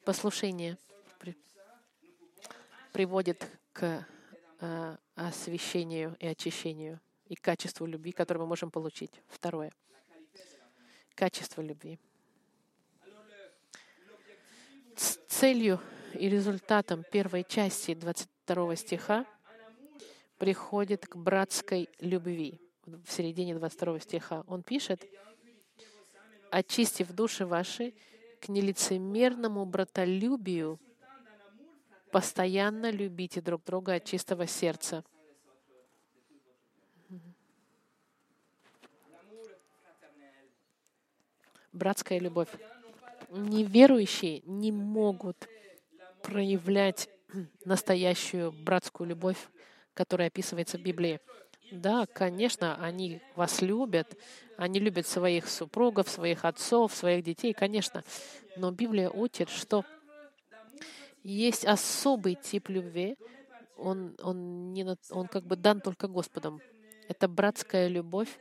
Послушание 0.05 0.79
приводит 2.93 3.47
к 3.73 4.07
э, 4.61 4.97
освящению 5.17 6.17
и 6.19 6.27
очищению 6.27 7.01
и 7.29 7.35
качеству 7.35 7.87
любви, 7.87 8.13
которое 8.13 8.41
мы 8.41 8.47
можем 8.47 8.71
получить. 8.71 9.11
Второе. 9.29 9.73
Качество 11.15 11.61
любви. 11.61 11.99
Целью 14.97 15.81
и 16.17 16.29
результатом 16.29 17.05
первой 17.05 17.45
части 17.45 17.95
22 17.95 18.77
стиха 18.77 19.27
приходит 20.39 21.07
к 21.07 21.17
братской 21.17 21.89
любви. 22.01 22.61
В 22.85 23.11
середине 23.11 23.55
22 23.55 24.01
стиха 24.01 24.45
он 24.47 24.63
пишет, 24.63 25.05
«Очистив 26.51 27.13
души 27.13 27.45
ваши 27.47 27.95
к 28.41 28.49
нелицемерному 28.49 29.65
братолюбию, 29.67 30.79
постоянно 32.11 32.91
любите 32.91 33.41
друг 33.41 33.65
друга 33.65 33.95
от 33.95 34.05
чистого 34.05 34.47
сердца». 34.47 35.05
Братская 41.73 42.19
любовь. 42.19 42.49
Неверующие 43.29 44.41
не 44.47 44.73
могут 44.73 45.47
проявлять 46.27 47.09
настоящую 47.65 48.51
братскую 48.51 49.09
любовь, 49.09 49.39
которая 49.95 50.29
описывается 50.29 50.77
в 50.77 50.83
Библии. 50.83 51.21
Да, 51.71 52.07
конечно, 52.07 52.77
они 52.85 53.21
вас 53.37 53.63
любят, 53.63 54.17
они 54.57 54.81
любят 54.81 55.07
своих 55.07 55.49
супругов, 55.49 56.09
своих 56.09 56.45
отцов, 56.45 56.95
своих 56.95 57.25
детей, 57.25 57.53
конечно. 57.53 58.03
Но 58.57 58.71
Библия 58.73 59.09
учит, 59.09 59.49
что 59.51 59.85
есть 61.23 61.65
особый 61.65 62.35
тип 62.35 62.69
любви, 62.69 63.17
он, 63.77 64.17
он, 64.23 64.73
не, 64.73 64.87
он 65.11 65.29
как 65.29 65.45
бы 65.45 65.57
дан 65.57 65.81
только 65.81 66.09
Господом. 66.09 66.61
Это 67.09 67.29
братская 67.29 67.89
любовь, 67.89 68.39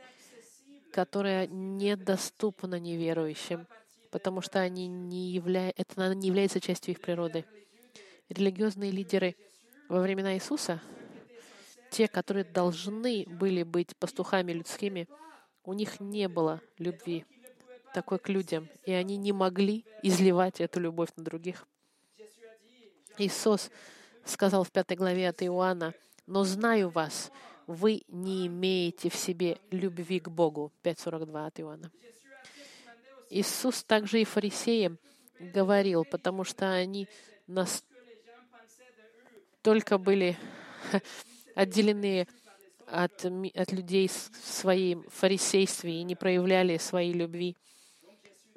которая 0.92 1.46
недоступна 1.46 2.80
неверующим, 2.80 3.66
потому 4.10 4.40
что 4.40 4.60
они 4.60 4.86
не 4.88 5.30
явля... 5.32 5.72
это 5.76 6.14
не 6.14 6.28
является 6.28 6.60
частью 6.60 6.94
их 6.94 7.00
природы. 7.00 7.44
Религиозные 8.28 8.90
лидеры 8.90 9.36
во 9.88 10.00
времена 10.00 10.34
Иисуса 10.34 10.80
те, 11.90 12.08
которые 12.08 12.44
должны 12.44 13.24
были 13.26 13.62
быть 13.62 13.96
пастухами 13.96 14.52
людскими, 14.52 15.08
у 15.64 15.72
них 15.72 16.00
не 16.00 16.28
было 16.28 16.60
любви 16.78 17.24
такой 17.94 18.18
к 18.18 18.28
людям, 18.28 18.68
и 18.84 18.92
они 18.92 19.16
не 19.16 19.32
могли 19.32 19.84
изливать 20.02 20.60
эту 20.60 20.80
любовь 20.80 21.08
на 21.16 21.24
других. 21.24 21.66
Иисус 23.16 23.70
сказал 24.24 24.64
в 24.64 24.70
пятой 24.70 24.96
главе 24.96 25.28
от 25.28 25.42
Иоанна, 25.42 25.94
«Но 26.26 26.44
знаю 26.44 26.90
вас, 26.90 27.30
вы 27.66 28.02
не 28.08 28.46
имеете 28.48 29.08
в 29.08 29.14
себе 29.14 29.58
любви 29.70 30.20
к 30.20 30.28
Богу». 30.28 30.72
5.42 30.82 31.46
от 31.46 31.60
Иоанна. 31.60 31.90
Иисус 33.30 33.82
также 33.82 34.20
и 34.20 34.24
фарисеям 34.24 34.98
говорил, 35.38 36.04
потому 36.04 36.44
что 36.44 36.70
они 36.70 37.08
настолько 37.46 37.95
были 39.98 40.36
отделены 41.54 42.26
от, 42.86 43.24
от 43.24 43.72
людей 43.72 44.08
в 44.08 44.12
своей 44.12 44.96
фарисействе 45.08 46.00
и 46.00 46.04
не 46.04 46.14
проявляли 46.14 46.76
своей 46.78 47.12
любви. 47.12 47.56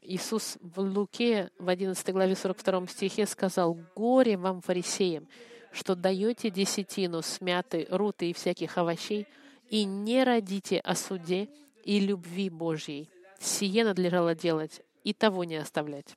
Иисус 0.01 0.57
в 0.61 0.79
Луке 0.79 1.49
в 1.57 1.67
11 1.67 2.13
главе 2.13 2.35
42 2.35 2.87
стихе 2.87 3.25
сказал, 3.25 3.77
«Горе 3.95 4.37
вам, 4.37 4.61
фарисеям, 4.61 5.27
что 5.71 5.95
даете 5.95 6.49
десятину 6.49 7.21
смяты, 7.21 7.87
руты 7.89 8.29
и 8.29 8.33
всяких 8.33 8.77
овощей, 8.77 9.27
и 9.69 9.85
не 9.85 10.23
родите 10.23 10.79
о 10.79 10.95
суде 10.95 11.49
и 11.83 11.99
любви 11.99 12.49
Божьей. 12.49 13.09
Сие 13.39 13.83
надлежало 13.83 14.35
делать, 14.35 14.81
и 15.03 15.13
того 15.13 15.43
не 15.43 15.55
оставлять». 15.57 16.15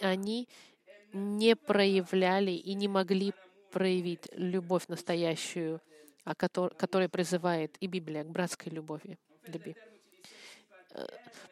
Они 0.00 0.48
не 1.12 1.56
проявляли 1.56 2.52
и 2.52 2.74
не 2.74 2.88
могли 2.88 3.32
проявить 3.70 4.28
любовь 4.32 4.88
настоящую, 4.88 5.80
о 6.24 6.34
которой, 6.34 6.74
которой 6.76 7.08
призывает 7.08 7.76
и 7.80 7.86
Библия 7.86 8.24
к 8.24 8.28
братской 8.28 8.72
любови. 8.72 9.18
Люби. 9.46 9.74
Э, 10.92 11.06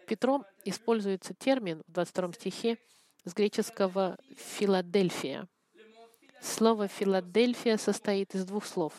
Петром 0.07 0.45
используется 0.65 1.35
термин 1.35 1.83
в 1.87 1.93
22 1.93 2.33
стихе 2.35 2.79
с 3.25 3.35
греческого 3.35 4.19
«филадельфия». 4.37 5.49
Слово 6.41 6.89
«филадельфия» 6.89 7.77
состоит 7.77 8.35
из 8.35 8.45
двух 8.45 8.65
слов. 8.65 8.93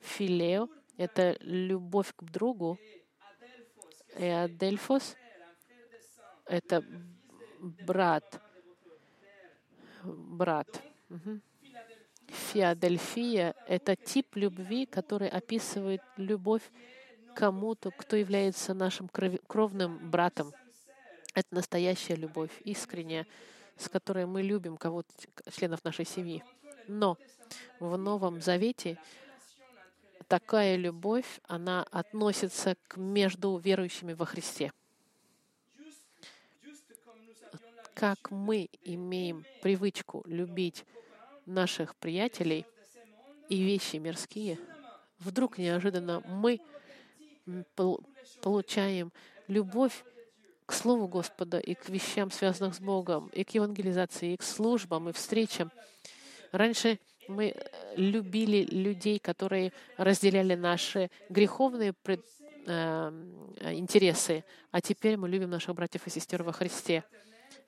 «Филео»— 0.00 0.68
это 0.96 1.36
любовь 1.40 2.12
к 2.16 2.22
другу, 2.24 2.78
и 4.18 4.24
«адельфос»— 4.24 5.16
это 6.46 6.84
брат, 7.58 8.40
брат. 10.04 10.82
Угу. 11.08 11.40
Фиадельфия— 12.28 13.54
это 13.68 13.96
тип 13.96 14.36
любви, 14.36 14.86
который 14.86 15.28
описывает 15.28 16.02
любовь 16.16 16.62
кому-то, 17.34 17.90
кто 17.90 18.16
является 18.16 18.74
нашим 18.74 19.08
кровным 19.08 20.10
братом. 20.10 20.52
Это 21.34 21.54
настоящая 21.54 22.16
любовь, 22.16 22.50
искренняя, 22.64 23.26
с 23.76 23.88
которой 23.88 24.26
мы 24.26 24.42
любим 24.42 24.76
кого-то, 24.76 25.10
членов 25.50 25.84
нашей 25.84 26.04
семьи. 26.04 26.42
Но 26.86 27.16
в 27.78 27.96
Новом 27.96 28.40
Завете 28.40 28.98
такая 30.28 30.76
любовь, 30.76 31.40
она 31.48 31.84
относится 31.90 32.76
к 32.88 32.96
между 32.96 33.56
верующими 33.58 34.12
во 34.12 34.26
Христе. 34.26 34.72
Как 37.94 38.30
мы 38.30 38.68
имеем 38.82 39.44
привычку 39.62 40.22
любить 40.26 40.84
наших 41.46 41.96
приятелей 41.96 42.64
и 43.48 43.62
вещи 43.62 43.96
мирские, 43.96 44.58
вдруг 45.18 45.58
неожиданно 45.58 46.20
мы 46.26 46.60
получаем 48.42 49.12
любовь 49.48 50.04
к 50.66 50.72
Слову 50.72 51.08
Господа 51.08 51.58
и 51.58 51.74
к 51.74 51.88
вещам, 51.88 52.30
связанным 52.30 52.72
с 52.72 52.78
Богом, 52.78 53.28
и 53.32 53.42
к 53.42 53.50
евангелизации, 53.50 54.34
и 54.34 54.36
к 54.36 54.42
службам, 54.42 55.08
и 55.08 55.12
встречам. 55.12 55.72
Раньше 56.52 57.00
мы 57.26 57.48
э, 57.48 57.94
любили 57.96 58.64
людей, 58.64 59.18
которые 59.18 59.72
разделяли 59.96 60.54
наши 60.54 61.10
греховные 61.28 61.92
пред, 61.92 62.24
э, 62.66 63.10
интересы, 63.72 64.44
а 64.70 64.80
теперь 64.80 65.16
мы 65.16 65.28
любим 65.28 65.50
наших 65.50 65.74
братьев 65.74 66.06
и 66.06 66.10
сестер 66.10 66.44
во 66.44 66.52
Христе. 66.52 67.04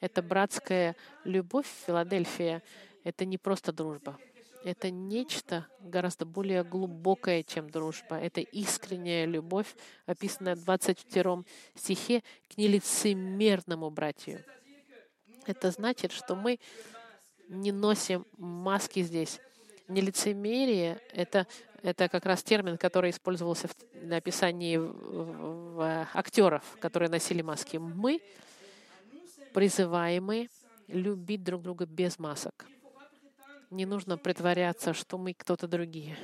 Это 0.02 0.20
братская 0.20 0.96
любовь 1.24 1.66
в 1.66 1.86
Филадельфии 1.86 2.60
это 3.04 3.24
не 3.24 3.38
просто 3.38 3.72
дружба. 3.72 4.18
Это 4.64 4.90
нечто 4.90 5.68
гораздо 5.78 6.24
более 6.24 6.64
глубокое, 6.64 7.44
чем 7.44 7.70
дружба. 7.70 8.16
Это 8.16 8.40
искренняя 8.40 9.26
любовь, 9.26 9.76
описанная 10.06 10.56
в 10.56 10.64
22 10.64 11.44
стихе 11.76 12.24
к 12.52 12.56
нелицемерному 12.56 13.90
братью. 13.90 14.44
Это 15.46 15.70
значит, 15.70 16.10
что 16.10 16.34
мы 16.34 16.58
не 17.48 17.70
носим 17.70 18.26
маски 18.38 19.02
здесь. 19.02 19.38
Нелицемерие— 19.86 21.00
это, 21.12 21.46
это 21.82 22.08
как 22.08 22.26
раз 22.26 22.42
термин, 22.42 22.76
который 22.76 23.10
использовался 23.10 23.68
в, 23.68 23.76
на 23.94 24.16
описании 24.16 24.78
в, 24.78 24.92
в, 24.92 25.74
в 25.74 26.08
актеров, 26.12 26.64
которые 26.80 27.08
носили 27.08 27.42
маски. 27.42 27.76
Мы 27.76 28.20
призываемы 29.52 30.48
любить 30.88 31.42
друг 31.42 31.62
друга 31.62 31.86
без 31.86 32.18
масок. 32.18 32.66
Не 33.70 33.86
нужно 33.86 34.18
притворяться, 34.18 34.92
что 34.92 35.16
мы 35.18 35.34
кто-то 35.34 35.66
другие. 35.66 36.16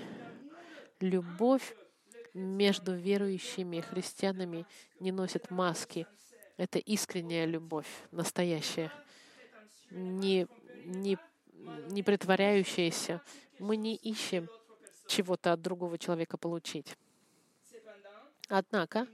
Любовь 1.01 1.75
между 2.35 2.95
верующими 2.95 3.81
христианами 3.81 4.67
не 5.01 5.13
носит 5.13 5.51
маски. 5.51 6.07
Это 6.57 6.79
искренняя 6.79 7.47
любовь, 7.47 7.89
настоящая, 8.11 8.93
не, 9.91 10.47
не, 10.85 11.17
не 11.89 12.03
притворяющаяся. 12.03 13.23
Мы 13.59 13.77
не 13.77 13.95
ищем 13.97 14.49
чего-то 15.07 15.53
от 15.53 15.63
другого 15.63 15.99
человека 15.99 16.37
получить. 16.37 16.97
Однако 18.49 19.07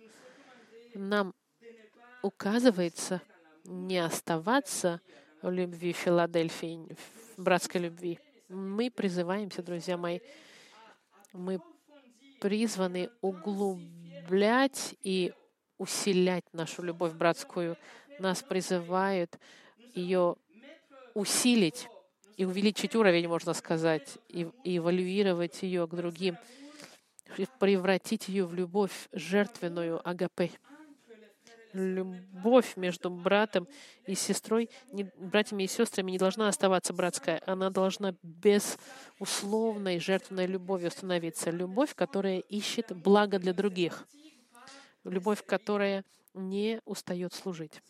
нам 0.95 1.35
указывается 2.23 3.21
не 3.65 3.99
оставаться 3.99 5.01
в 5.43 5.51
любви 5.51 5.93
Филадельфии, 5.93 6.97
в 7.37 7.43
братской 7.43 7.81
любви. 7.81 8.19
Мы 8.49 8.91
призываемся, 8.91 9.63
друзья 9.63 9.97
мои, 9.97 10.21
мы 11.33 11.61
призваны 12.41 13.11
углублять 13.21 14.95
и 15.03 15.33
усилять 15.79 16.45
нашу 16.53 16.83
любовь 16.83 17.15
братскую. 17.15 17.77
Нас 18.19 18.43
призывают 18.43 19.39
ее 19.95 20.37
усилить 21.15 21.89
и 22.37 22.45
увеличить 22.45 22.95
уровень, 22.95 23.29
можно 23.29 23.55
сказать, 23.55 24.19
и, 24.29 24.49
эволюировать 24.65 25.63
ее 25.63 25.87
к 25.87 25.95
другим, 25.95 26.37
превратить 27.59 28.29
ее 28.29 28.47
в 28.47 28.55
любовь 28.55 29.09
жертвенную 29.13 30.07
агапе. 30.07 30.51
Любовь 31.75 32.77
между 32.77 33.11
братом 33.11 33.67
и 34.07 34.15
сестрой, 34.15 34.71
не, 34.93 35.11
братьями 35.19 35.65
и 35.65 35.67
сестрами 35.67 36.13
не 36.13 36.19
должна 36.19 36.49
оставаться 36.49 36.93
братская. 36.93 37.43
Она 37.47 37.69
должна 37.69 38.15
безусловной 38.23 39.99
жертвенной 39.99 40.47
любовью 40.47 40.93
становиться. 40.93 41.51
Любовь, 41.51 41.95
которая 41.97 42.39
ищет 42.39 42.97
благо 42.97 43.41
для 43.41 43.53
других. 43.53 44.07
Любовь, 45.03 45.45
которая 45.45 46.05
не 46.33 46.81
устает 46.85 47.35
служить. 47.35 47.83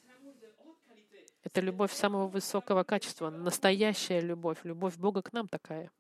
Это 1.42 1.60
любовь 1.60 1.92
самого 1.92 2.26
высокого 2.26 2.84
качества, 2.84 3.28
настоящая 3.28 4.20
любовь, 4.20 4.58
любовь 4.64 4.96
Бога 4.96 5.20
к 5.20 5.34
нам 5.34 5.46
такая, 5.46 5.90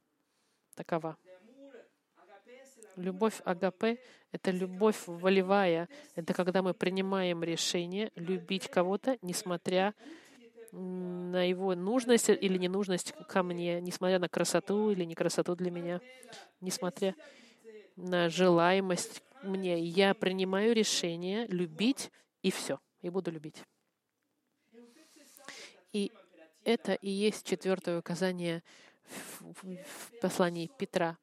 такова. 0.74 1.18
Любовь 2.96 3.40
Агапе— 3.44 3.98
это 4.32 4.50
любовь 4.50 5.02
волевая. 5.06 5.88
Это 6.14 6.32
когда 6.34 6.62
мы 6.62 6.74
принимаем 6.74 7.42
решение 7.42 8.10
любить 8.14 8.68
кого-то, 8.68 9.18
несмотря 9.22 9.94
на 10.72 11.48
его 11.48 11.74
нужность 11.74 12.28
или 12.28 12.58
ненужность 12.58 13.14
ко 13.28 13.42
мне, 13.42 13.80
несмотря 13.80 14.18
на 14.18 14.28
красоту 14.28 14.90
или 14.90 15.04
не 15.04 15.14
красоту 15.14 15.54
для 15.54 15.70
меня, 15.70 16.00
несмотря 16.60 17.14
на 17.96 18.28
желаемость 18.28 19.22
мне. 19.42 19.78
Я 19.80 20.14
принимаю 20.14 20.74
решение 20.74 21.46
любить, 21.46 22.10
и 22.42 22.50
все, 22.50 22.80
и 23.02 23.08
буду 23.08 23.30
любить. 23.30 23.62
И 25.92 26.10
это 26.64 26.94
и 26.94 27.10
есть 27.10 27.46
четвертое 27.46 27.98
указание 27.98 28.62
в 29.40 30.20
послании 30.20 30.70
Петра. 30.78 31.16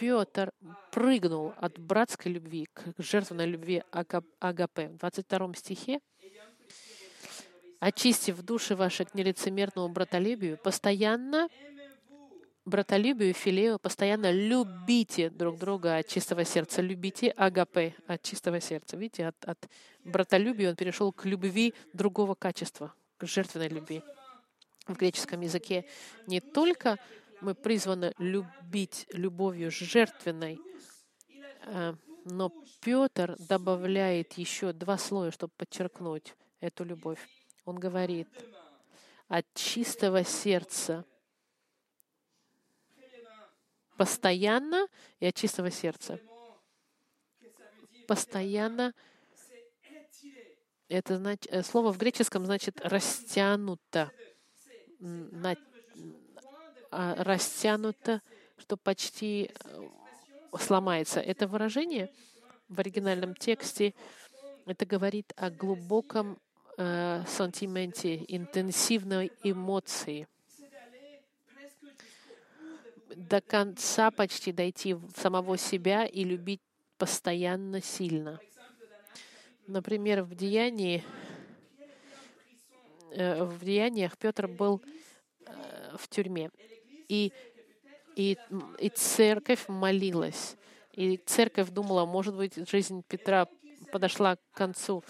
Петр 0.00 0.50
прыгнул 0.90 1.52
от 1.58 1.78
братской 1.78 2.32
любви 2.32 2.66
к 2.72 2.94
жертвенной 2.96 3.44
любви 3.44 3.82
Агапе. 3.90 4.88
В 4.88 4.96
22 4.96 5.54
стихе 5.54 6.00
очистив 7.80 8.40
души 8.42 8.74
ваши 8.74 9.04
к 9.04 9.12
нелицемерному 9.12 9.90
братолюбию, 9.90 10.56
постоянно 10.56 11.50
братолюбию, 12.64 13.34
филею, 13.34 13.78
постоянно 13.78 14.30
любите 14.30 15.28
друг 15.28 15.58
друга 15.58 15.98
от 15.98 16.08
чистого 16.08 16.44
сердца. 16.44 16.80
Любите 16.80 17.28
агапе 17.36 17.94
от 18.06 18.22
чистого 18.22 18.58
сердца. 18.58 18.96
Видите, 18.96 19.26
от, 19.26 19.44
от 19.44 19.68
братолюбия 20.04 20.70
он 20.70 20.76
перешел 20.76 21.12
к 21.12 21.26
любви 21.26 21.74
другого 21.92 22.34
качества, 22.34 22.94
к 23.18 23.26
жертвенной 23.26 23.68
любви. 23.68 24.02
В 24.86 24.96
греческом 24.96 25.42
языке 25.42 25.84
не 26.26 26.40
только 26.40 26.98
мы 27.40 27.54
призваны 27.54 28.14
любить 28.18 29.06
любовью 29.10 29.70
жертвенной, 29.70 30.60
э, 31.66 31.94
но 32.24 32.52
Петр 32.80 33.36
добавляет 33.38 34.34
еще 34.34 34.72
два 34.72 34.98
слоя, 34.98 35.30
чтобы 35.30 35.52
подчеркнуть 35.56 36.34
эту 36.60 36.84
любовь. 36.84 37.20
Он 37.64 37.78
говорит, 37.78 38.28
от 39.28 39.46
чистого 39.54 40.24
сердца 40.24 41.04
постоянно 43.96 44.88
и 45.18 45.26
от 45.26 45.34
чистого 45.34 45.70
сердца. 45.70 46.18
Постоянно 48.06 48.94
это 50.88 51.18
значит, 51.18 51.46
э, 51.52 51.62
слово 51.62 51.92
в 51.92 51.98
греческом 51.98 52.44
значит 52.44 52.80
растянуто, 52.80 54.10
растянуто, 56.90 58.22
что 58.58 58.76
почти 58.76 59.50
э, 59.52 59.88
сломается. 60.58 61.20
Это 61.20 61.46
выражение 61.46 62.10
в 62.68 62.78
оригинальном 62.80 63.34
тексте 63.34 63.94
это 64.66 64.86
говорит 64.86 65.32
о 65.36 65.50
глубоком 65.50 66.38
э, 66.76 67.24
сантименте, 67.26 68.24
интенсивной 68.28 69.32
эмоции. 69.42 70.28
До 73.16 73.40
конца 73.40 74.10
почти 74.10 74.52
дойти 74.52 74.94
в 74.94 75.10
самого 75.16 75.56
себя 75.58 76.06
и 76.06 76.22
любить 76.22 76.60
постоянно 76.98 77.82
сильно. 77.82 78.38
Например, 79.66 80.22
в 80.22 80.34
деянии 80.34 81.04
э, 83.10 83.42
в 83.42 83.64
деяниях 83.64 84.16
Петр 84.18 84.46
был 84.46 84.82
э, 85.46 85.96
в 85.96 86.08
тюрьме, 86.08 86.50
и, 87.10 87.32
и, 88.14 88.38
и 88.78 88.88
церковь 88.88 89.68
молилась. 89.68 90.56
И 90.92 91.16
церковь 91.26 91.70
думала, 91.70 92.06
может 92.06 92.36
быть, 92.36 92.54
жизнь 92.70 93.02
Петра 93.08 93.48
подошла 93.92 94.36
к 94.36 94.40
концу. 94.52 95.02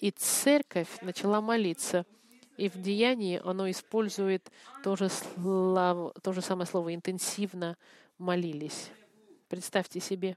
И 0.00 0.10
церковь 0.10 0.88
начала 1.00 1.40
молиться. 1.40 2.04
И 2.56 2.68
в 2.68 2.80
деянии 2.82 3.40
оно 3.44 3.70
использует 3.70 4.50
то 4.82 4.96
же, 4.96 5.08
слово, 5.08 6.12
то 6.22 6.32
же 6.32 6.40
самое 6.40 6.66
слово 6.66 6.94
«интенсивно 6.94 7.76
молились». 8.18 8.90
Представьте 9.48 10.00
себе 10.00 10.36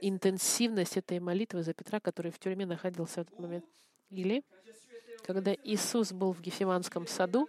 интенсивность 0.00 0.96
этой 0.96 1.18
молитвы 1.18 1.62
за 1.62 1.72
Петра, 1.72 1.98
который 1.98 2.30
в 2.30 2.38
тюрьме 2.38 2.66
находился 2.66 3.16
в 3.16 3.26
этот 3.26 3.38
момент. 3.38 3.64
Или 4.10 4.44
когда 5.24 5.52
Иисус 5.64 6.12
был 6.12 6.32
в 6.32 6.40
Гефиманском 6.40 7.08
саду, 7.08 7.48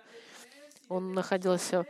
он 0.89 1.13
находился 1.13 1.86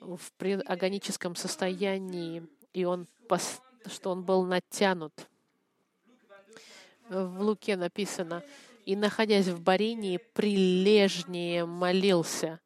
в 0.00 0.20
агоническом 0.66 1.36
состоянии, 1.36 2.46
и 2.72 2.84
он, 2.84 3.06
что 3.86 4.10
он 4.10 4.22
был 4.22 4.44
натянут. 4.44 5.28
В 7.08 7.42
Луке 7.42 7.76
написано, 7.76 8.42
и, 8.86 8.96
находясь 8.96 9.46
в 9.46 9.60
Барении, 9.60 10.18
прилежнее 10.34 11.66
молился. 11.66 12.60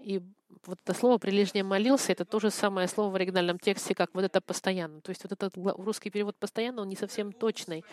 И 0.00 0.22
вот 0.66 0.78
это 0.84 0.94
слово 0.94 1.18
«прилежнее 1.18 1.64
молился»— 1.64 2.12
это 2.14 2.24
то 2.24 2.38
же 2.38 2.50
самое 2.50 2.86
слово 2.86 3.10
в 3.10 3.14
оригинальном 3.16 3.58
тексте, 3.58 3.94
как 3.94 4.14
вот 4.14 4.24
это 4.24 4.40
«постоянно». 4.40 5.00
То 5.00 5.10
есть 5.10 5.24
вот 5.24 5.32
этот 5.32 5.54
русский 5.56 6.10
перевод 6.10 6.36
«постоянно», 6.36 6.82
он 6.82 6.88
не 6.88 6.96
совсем 6.96 7.32
точный. 7.32 7.84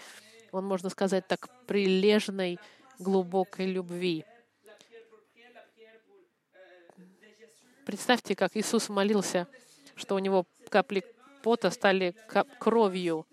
Он, 0.51 0.65
можно 0.65 0.89
сказать 0.89 1.27
так, 1.27 1.49
«прилежной 1.65 2.59
глубокой 2.99 3.65
любви». 3.65 4.25
Представьте, 7.89 8.35
как 8.35 8.55
Иисус 8.55 8.87
молился, 8.87 9.47
что 9.95 10.13
у 10.13 10.19
него 10.19 10.45
капли 10.69 11.03
пота 11.41 11.71
стали 11.71 12.13
кровью. 12.59 13.25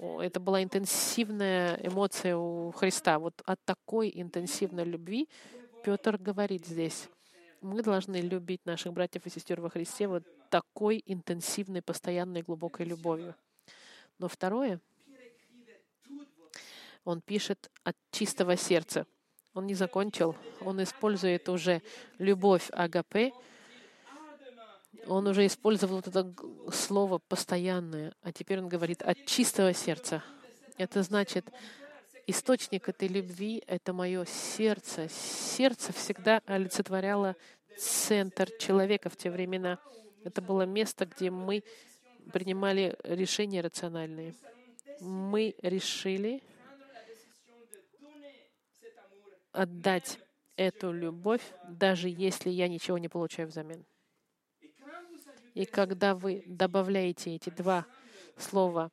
Это 0.00 0.40
была 0.40 0.64
интенсивная 0.64 1.78
эмоция 1.80 2.36
у 2.36 2.72
Христа. 2.72 3.20
Вот 3.20 3.40
от 3.46 3.64
такой 3.64 4.10
интенсивной 4.12 4.82
любви 4.82 5.28
Петр 5.84 6.18
говорит 6.18 6.66
здесь. 6.66 7.08
Мы 7.60 7.84
должны 7.84 8.16
любить 8.16 8.66
наших 8.66 8.92
братьев 8.92 9.26
и 9.26 9.30
сестер 9.30 9.60
во 9.60 9.70
Христе 9.70 10.08
вот 10.08 10.24
такой 10.50 11.00
интенсивной, 11.06 11.80
постоянной, 11.80 12.42
глубокой 12.42 12.86
любовью. 12.86 13.36
Но 14.18 14.26
второе, 14.26 14.80
он 17.04 17.20
пишет 17.20 17.70
от 17.84 17.94
чистого 18.10 18.56
сердца. 18.56 19.06
Он 19.52 19.68
не 19.68 19.74
закончил, 19.74 20.34
он 20.62 20.82
использует 20.82 21.48
уже 21.48 21.80
любовь 22.18 22.70
Агапе, 22.72 23.30
он 25.06 25.26
уже 25.26 25.46
использовал 25.46 25.96
вот 25.96 26.08
это 26.08 26.34
слово 26.72 27.18
постоянное, 27.18 28.14
а 28.22 28.32
теперь 28.32 28.60
он 28.60 28.68
говорит 28.68 29.02
от 29.02 29.24
чистого 29.26 29.72
сердца. 29.72 30.22
Это 30.76 31.02
значит, 31.02 31.50
источник 32.26 32.88
этой 32.88 33.08
любви— 33.08 33.62
это 33.66 33.92
мое 33.92 34.24
сердце. 34.24 35.08
Сердце 35.08 35.92
всегда 35.92 36.40
олицетворяло 36.46 37.36
центр 37.78 38.50
человека 38.58 39.10
в 39.10 39.16
те 39.16 39.30
времена. 39.30 39.78
Это 40.24 40.40
было 40.40 40.62
место, 40.62 41.06
где 41.06 41.30
мы 41.30 41.62
принимали 42.32 42.96
решения 43.04 43.60
рациональные. 43.60 44.34
Мы 45.00 45.54
решили 45.62 46.42
отдать 49.52 50.18
эту 50.56 50.92
любовь, 50.92 51.42
даже 51.68 52.08
если 52.08 52.50
я 52.50 52.68
ничего 52.68 52.98
не 52.98 53.08
получаю 53.08 53.48
взамен. 53.48 53.84
И 55.54 55.66
когда 55.66 56.16
вы 56.16 56.42
добавляете 56.46 57.36
эти 57.36 57.48
два 57.48 57.86
слова 58.36 58.90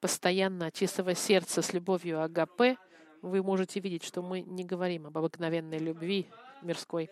постоянно 0.00 0.70
чистого 0.72 1.14
сердца 1.14 1.62
с 1.62 1.72
любовью 1.72 2.20
агапе, 2.20 2.76
вы 3.22 3.42
можете 3.42 3.80
видеть, 3.80 4.04
что 4.04 4.20
мы 4.20 4.42
не 4.42 4.64
говорим 4.64 5.06
об 5.06 5.16
обыкновенной 5.16 5.78
любви 5.78 6.28
мирской, 6.62 7.08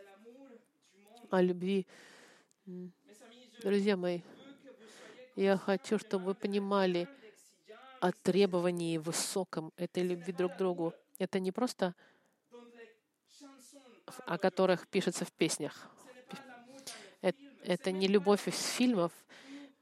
о 1.30 1.40
любви. 1.40 1.86
Друзья 3.62 3.96
мои, 3.96 4.22
я 5.36 5.56
хочу, 5.56 5.98
чтобы 5.98 6.26
вы 6.26 6.34
понимали 6.34 7.08
о 8.00 8.10
требовании 8.10 8.98
высоком 8.98 9.72
этой 9.76 10.02
любви 10.02 10.32
друг 10.32 10.54
к 10.54 10.58
другу. 10.58 10.92
Это 11.18 11.38
не 11.38 11.52
просто 11.52 11.94
о 14.26 14.38
которых 14.38 14.86
пишется 14.88 15.24
в 15.24 15.32
песнях. 15.32 15.90
Это 17.66 17.90
не 17.90 18.06
любовь 18.06 18.46
из 18.46 18.64
фильмов, 18.64 19.10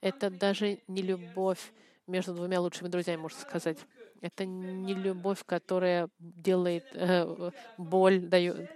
это 0.00 0.30
даже 0.30 0.78
не 0.88 1.02
любовь 1.02 1.72
между 2.06 2.34
двумя 2.34 2.60
лучшими 2.60 2.88
друзьями, 2.88 3.20
можно 3.20 3.38
сказать. 3.38 3.78
Это 4.22 4.46
не 4.46 4.94
любовь, 4.94 5.44
которая 5.44 6.08
делает 6.18 6.86
э, 6.94 7.50
боль, 7.76 8.20
дает. 8.20 8.70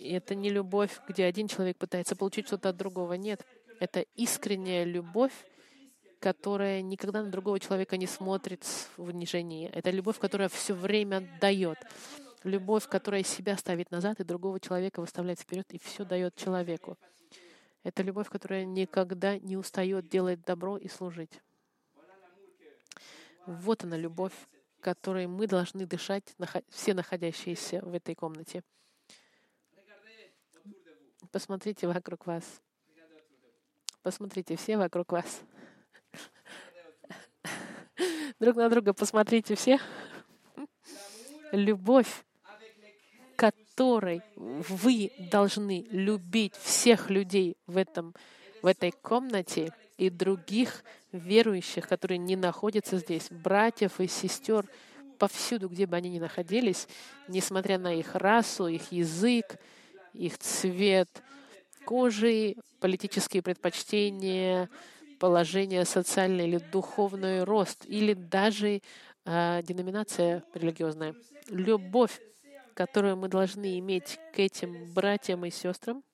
это 0.00 0.34
не 0.34 0.50
любовь, 0.50 1.00
где 1.08 1.24
один 1.24 1.48
человек 1.48 1.78
пытается 1.78 2.14
получить 2.14 2.46
что-то 2.46 2.68
от 2.68 2.76
другого. 2.76 3.14
Нет, 3.14 3.46
это 3.80 4.00
искренняя 4.16 4.84
любовь, 4.84 5.32
которая 6.20 6.82
никогда 6.82 7.22
на 7.22 7.30
другого 7.30 7.58
человека 7.58 7.96
не 7.96 8.06
смотрит 8.06 8.64
в 8.98 9.04
унижении. 9.04 9.70
Это 9.70 9.90
любовь, 9.90 10.18
которая 10.18 10.50
все 10.50 10.74
время 10.74 11.26
дает. 11.40 11.78
Любовь, 12.44 12.86
которая 12.86 13.22
себя 13.22 13.56
ставит 13.56 13.90
назад 13.90 14.20
и 14.20 14.24
другого 14.24 14.60
человека 14.60 15.00
выставляет 15.00 15.40
вперед 15.40 15.66
и 15.72 15.78
все 15.78 16.04
дает 16.04 16.36
человеку. 16.36 16.98
Это 17.88 18.02
любовь, 18.02 18.28
которая 18.28 18.66
никогда 18.66 19.38
не 19.38 19.56
устает 19.56 20.10
делать 20.10 20.42
добро 20.42 20.76
и 20.76 20.88
служить. 20.88 21.40
Вот 23.46 23.82
она 23.82 23.96
любовь, 23.96 24.34
которой 24.82 25.26
мы 25.26 25.46
должны 25.46 25.86
дышать, 25.86 26.36
все 26.68 26.92
находящиеся 26.92 27.80
в 27.80 27.94
этой 27.94 28.14
комнате. 28.14 28.62
Посмотрите 31.32 31.86
вокруг 31.86 32.26
вас. 32.26 32.60
Посмотрите 34.02 34.56
все 34.56 34.76
вокруг 34.76 35.10
вас. 35.10 35.40
Друг 38.38 38.56
на 38.56 38.68
друга 38.68 38.92
посмотрите 38.92 39.54
все. 39.54 39.80
Любовь, 41.52 42.22
которой 43.78 44.22
вы 44.34 45.12
должны 45.30 45.86
любить 45.90 46.52
всех 46.60 47.10
людей 47.10 47.56
в, 47.68 47.76
этом, 47.76 48.12
в 48.60 48.66
этой 48.66 48.90
комнате 48.90 49.72
и 49.98 50.10
других 50.10 50.82
верующих, 51.12 51.86
которые 51.86 52.18
не 52.18 52.34
находятся 52.34 52.98
здесь, 52.98 53.28
братьев 53.30 54.00
и 54.00 54.08
сестер, 54.08 54.66
повсюду, 55.16 55.68
где 55.68 55.86
бы 55.86 55.94
они 55.94 56.10
ни 56.10 56.18
находились, 56.18 56.88
несмотря 57.28 57.78
на 57.78 57.94
их 57.94 58.16
расу, 58.16 58.66
их 58.66 58.90
язык, 58.90 59.60
их 60.12 60.38
цвет 60.38 61.22
кожи, 61.84 62.56
политические 62.80 63.42
предпочтения, 63.42 64.68
положение 65.20 65.84
социальное 65.84 66.46
или 66.46 66.58
духовный 66.58 67.44
рост, 67.44 67.84
или 67.86 68.14
даже 68.14 68.80
э, 69.24 69.62
деноминация 69.62 70.42
религиозная. 70.52 71.14
Любовь, 71.46 72.20
которую 72.78 73.16
мы 73.16 73.26
должны 73.26 73.76
иметь 73.80 74.20
к 74.32 74.38
этим 74.38 74.92
братьям 74.92 75.44
и 75.44 75.50
сестрам, 75.50 76.04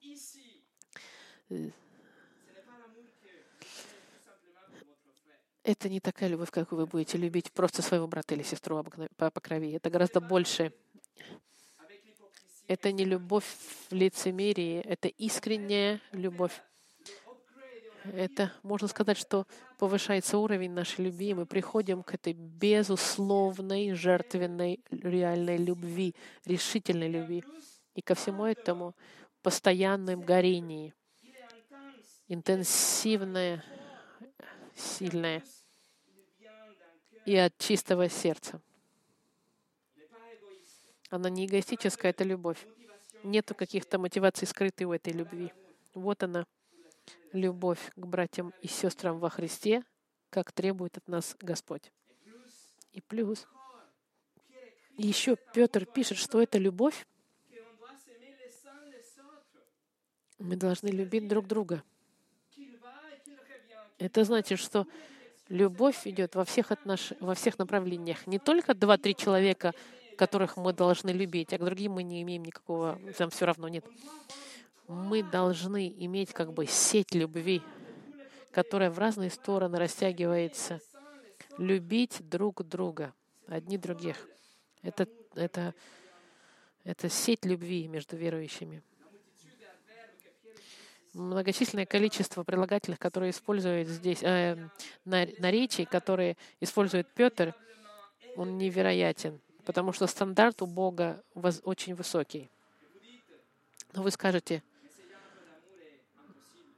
это 5.62 5.90
не 5.90 6.00
такая 6.00 6.30
любовь, 6.30 6.50
как 6.50 6.72
вы 6.72 6.86
будете 6.86 7.18
любить 7.18 7.52
просто 7.52 7.82
своего 7.82 8.06
брата 8.06 8.34
или 8.34 8.42
сестру 8.42 8.82
по 9.18 9.30
крови. 9.30 9.72
Это 9.72 9.90
гораздо 9.90 10.22
больше. 10.22 10.72
Это 12.66 12.92
не 12.92 13.04
любовь 13.04 13.44
в 13.44 13.92
лицемерии, 13.92 14.80
это 14.80 15.08
искренняя 15.08 16.00
любовь. 16.12 16.62
Это, 18.12 18.52
можно 18.62 18.86
сказать, 18.86 19.16
что 19.16 19.46
повышается 19.78 20.36
уровень 20.36 20.72
нашей 20.72 21.06
любви, 21.06 21.32
мы 21.32 21.46
приходим 21.46 22.02
к 22.02 22.14
этой 22.14 22.34
безусловной, 22.34 23.94
жертвенной, 23.94 24.80
реальной 24.90 25.56
любви, 25.56 26.14
решительной 26.44 27.08
любви. 27.08 27.44
И 27.94 28.02
ко 28.02 28.14
всему 28.14 28.44
этому 28.44 28.94
постоянным 29.42 30.20
горении, 30.20 30.92
интенсивное, 32.28 33.64
сильное 34.74 35.42
и 37.24 37.36
от 37.36 37.56
чистого 37.58 38.08
сердца. 38.08 38.60
Она 41.10 41.30
не 41.30 41.46
эгоистическая, 41.46 42.10
это 42.10 42.24
любовь. 42.24 42.66
Нету 43.22 43.54
каких-то 43.54 43.98
мотиваций 43.98 44.46
скрытой 44.46 44.86
у 44.86 44.92
этой 44.92 45.12
любви. 45.12 45.52
Вот 45.94 46.22
она, 46.22 46.44
любовь 47.32 47.90
к 47.96 48.06
братьям 48.06 48.52
и 48.62 48.68
сестрам 48.68 49.18
во 49.18 49.28
Христе, 49.28 49.84
как 50.30 50.52
требует 50.52 50.96
от 50.96 51.08
нас 51.08 51.36
Господь. 51.40 51.92
И 52.92 53.00
плюс, 53.00 53.46
еще 54.96 55.36
Петр 55.52 55.84
пишет, 55.84 56.18
что 56.18 56.40
это 56.40 56.58
любовь. 56.58 57.06
Мы 60.38 60.56
должны 60.56 60.88
любить 60.88 61.28
друг 61.28 61.46
друга. 61.46 61.82
Это 63.98 64.24
значит, 64.24 64.58
что 64.58 64.86
любовь 65.48 66.06
идет 66.06 66.34
во 66.34 66.44
всех, 66.44 66.70
отнош... 66.70 67.12
во 67.20 67.34
всех 67.34 67.58
направлениях. 67.58 68.26
Не 68.26 68.38
только 68.38 68.74
два-три 68.74 69.14
человека, 69.16 69.72
которых 70.16 70.56
мы 70.56 70.72
должны 70.72 71.10
любить, 71.10 71.52
а 71.52 71.58
к 71.58 71.64
другим 71.64 71.92
мы 71.92 72.02
не 72.02 72.22
имеем 72.22 72.44
никакого, 72.44 73.00
нам 73.18 73.30
все 73.30 73.46
равно 73.46 73.68
нет 73.68 73.84
мы 74.88 75.22
должны 75.22 75.88
иметь 75.98 76.32
как 76.32 76.52
бы 76.52 76.66
сеть 76.66 77.14
любви, 77.14 77.62
которая 78.50 78.90
в 78.90 78.98
разные 78.98 79.30
стороны 79.30 79.78
растягивается, 79.78 80.80
любить 81.58 82.28
друг 82.28 82.62
друга, 82.66 83.14
одни 83.46 83.78
других. 83.78 84.28
Это, 84.82 85.08
это, 85.34 85.74
это 86.84 87.08
сеть 87.08 87.44
любви 87.44 87.88
между 87.88 88.16
верующими. 88.16 88.82
Многочисленное 91.14 91.86
количество 91.86 92.42
прилагательных, 92.42 92.98
которые 92.98 93.30
используют 93.30 93.88
здесь, 93.88 94.22
э, 94.22 94.68
наречий, 95.04 95.86
которые 95.86 96.36
использует 96.60 97.06
Петр, 97.14 97.54
он 98.36 98.58
невероятен, 98.58 99.40
потому 99.64 99.92
что 99.92 100.08
стандарт 100.08 100.60
у 100.60 100.66
Бога 100.66 101.22
очень 101.34 101.94
высокий. 101.94 102.50
Но 103.92 104.02
вы 104.02 104.10
скажете, 104.10 104.64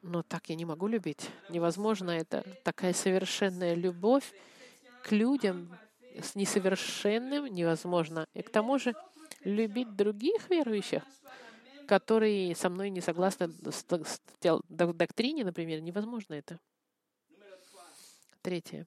но 0.07 0.23
так 0.23 0.49
я 0.49 0.55
не 0.55 0.65
могу 0.65 0.87
любить. 0.87 1.31
Невозможно 1.51 2.11
это. 2.11 2.43
Такая 2.63 2.93
совершенная 2.93 3.75
любовь 3.75 4.33
к 5.03 5.13
людям 5.13 5.77
с 6.21 6.35
несовершенным 6.35 7.47
невозможно. 7.47 8.27
И 8.35 8.43
к 8.43 8.51
тому 8.51 8.79
же 8.79 8.95
любить 9.45 9.95
других 9.95 10.49
верующих, 10.49 11.03
которые 11.87 12.55
со 12.55 12.71
мной 12.71 12.91
не 12.91 13.01
согласны 13.01 13.49
с 13.49 13.85
доктрине, 14.69 15.45
например, 15.45 15.81
невозможно 15.81 16.35
это. 16.35 16.59
Третье. 18.43 18.87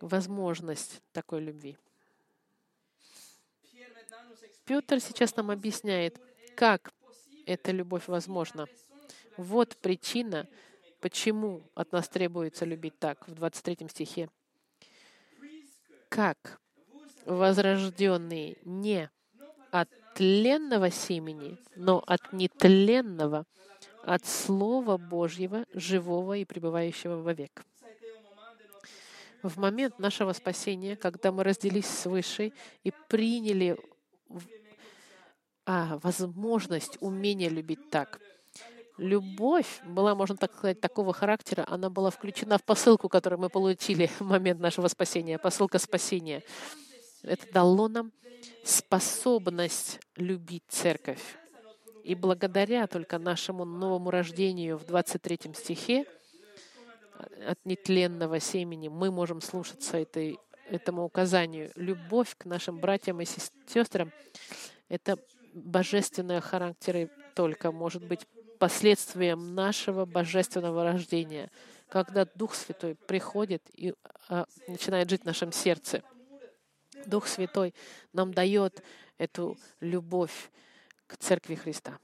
Возможность 0.00 1.02
такой 1.12 1.40
любви. 1.40 1.76
Петр 4.64 5.00
сейчас 5.00 5.36
нам 5.36 5.50
объясняет, 5.50 6.20
как 6.56 6.92
эта 7.46 7.70
любовь 7.70 8.08
возможна. 8.08 8.66
Вот 9.36 9.76
причина, 9.76 10.48
почему 11.00 11.62
от 11.74 11.92
нас 11.92 12.08
требуется 12.08 12.64
любить 12.64 12.98
так 12.98 13.28
в 13.28 13.34
23 13.34 13.88
стихе. 13.88 14.30
Как 16.08 16.60
возрожденные 17.26 18.56
не 18.64 19.10
от 19.70 19.90
тленного 20.14 20.90
семени, 20.90 21.58
но 21.74 22.02
от 22.06 22.32
нетленного, 22.32 23.44
от 24.02 24.24
Слова 24.24 24.96
Божьего, 24.96 25.66
живого 25.74 26.38
и 26.38 26.44
пребывающего 26.44 27.16
вовек. 27.16 27.64
В 29.42 29.58
момент 29.58 29.98
нашего 29.98 30.32
спасения, 30.32 30.96
когда 30.96 31.30
мы 31.30 31.44
разделились 31.44 31.86
с 31.86 32.06
Высшей 32.06 32.54
и 32.84 32.92
приняли 33.08 33.76
а, 35.66 35.98
возможность, 36.02 36.96
умение 37.00 37.50
любить 37.50 37.90
так— 37.90 38.20
любовь 38.98 39.80
была, 39.84 40.14
можно 40.14 40.36
так 40.36 40.54
сказать, 40.54 40.80
такого 40.80 41.12
характера, 41.12 41.64
она 41.68 41.90
была 41.90 42.10
включена 42.10 42.58
в 42.58 42.64
посылку, 42.64 43.08
которую 43.08 43.40
мы 43.40 43.48
получили 43.48 44.06
в 44.18 44.22
момент 44.22 44.60
нашего 44.60 44.88
спасения, 44.88 45.38
посылка 45.38 45.78
спасения. 45.78 46.42
Это 47.22 47.52
дало 47.52 47.88
нам 47.88 48.12
способность 48.64 50.00
любить 50.16 50.64
церковь. 50.68 51.22
И 52.04 52.14
благодаря 52.14 52.86
только 52.86 53.18
нашему 53.18 53.64
новому 53.64 54.10
рождению 54.10 54.78
в 54.78 54.84
23 54.84 55.52
стихе 55.54 56.04
от 57.46 57.58
нетленного 57.64 58.38
семени 58.40 58.88
мы 58.88 59.10
можем 59.10 59.40
слушаться 59.40 59.96
этой, 59.96 60.38
этому 60.68 61.04
указанию. 61.04 61.72
Любовь 61.74 62.36
к 62.36 62.44
нашим 62.44 62.78
братьям 62.78 63.20
и 63.20 63.24
сестрам— 63.24 64.12
это 64.88 65.18
божественное 65.52 66.40
характер 66.40 67.10
только 67.34 67.72
может 67.72 68.04
быть 68.04 68.26
последствием 68.56 69.54
нашего 69.54 70.04
божественного 70.04 70.84
рождения, 70.84 71.50
когда 71.88 72.26
Дух 72.34 72.54
Святой 72.54 72.94
приходит 72.94 73.62
и 73.72 73.94
а, 74.28 74.46
начинает 74.66 75.08
жить 75.08 75.22
в 75.22 75.26
нашем 75.26 75.52
сердце. 75.52 76.02
Дух 77.06 77.26
Святой 77.26 77.74
нам 78.12 78.32
дает 78.32 78.82
эту 79.18 79.56
любовь 79.80 80.50
к 81.06 81.16
Церкви 81.16 81.54
Христа. 81.54 81.98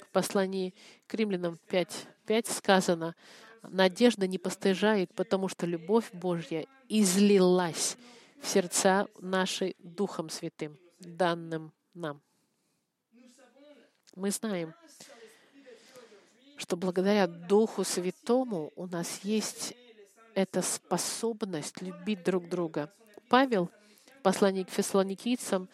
В 0.00 0.10
послании 0.12 0.74
к 1.06 1.14
римлянам 1.14 1.58
5, 1.68 2.06
5 2.26 2.46
сказано, 2.48 3.14
«Надежда 3.62 4.26
не 4.26 4.38
постыжает, 4.38 5.14
потому 5.14 5.48
что 5.48 5.66
любовь 5.66 6.10
Божья 6.12 6.66
излилась 6.88 7.96
в 8.40 8.48
сердца 8.48 9.06
наши 9.20 9.74
Духом 9.78 10.28
Святым, 10.28 10.76
данным 10.98 11.72
нам». 11.94 12.20
Мы 14.14 14.30
знаем, 14.30 14.74
что 16.62 16.76
благодаря 16.76 17.26
Духу 17.26 17.82
Святому 17.82 18.72
у 18.76 18.86
нас 18.86 19.20
есть 19.24 19.74
эта 20.32 20.62
способность 20.62 21.82
любить 21.82 22.22
друг 22.22 22.48
друга. 22.48 22.92
Павел, 23.28 23.68
посланник 24.22 24.68
к 24.68 24.70
фессалоникийцам, 24.70 25.68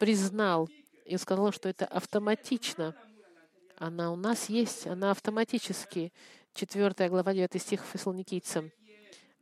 признал 0.00 0.68
и 1.04 1.16
сказал, 1.16 1.52
что 1.52 1.68
это 1.68 1.86
автоматично. 1.86 2.96
Она 3.76 4.12
у 4.12 4.16
нас 4.16 4.48
есть, 4.48 4.88
она 4.88 5.12
автоматически. 5.12 6.12
4 6.54 7.08
глава 7.08 7.32
9 7.32 7.62
стих 7.62 7.84
фессалоникийцам. 7.84 8.72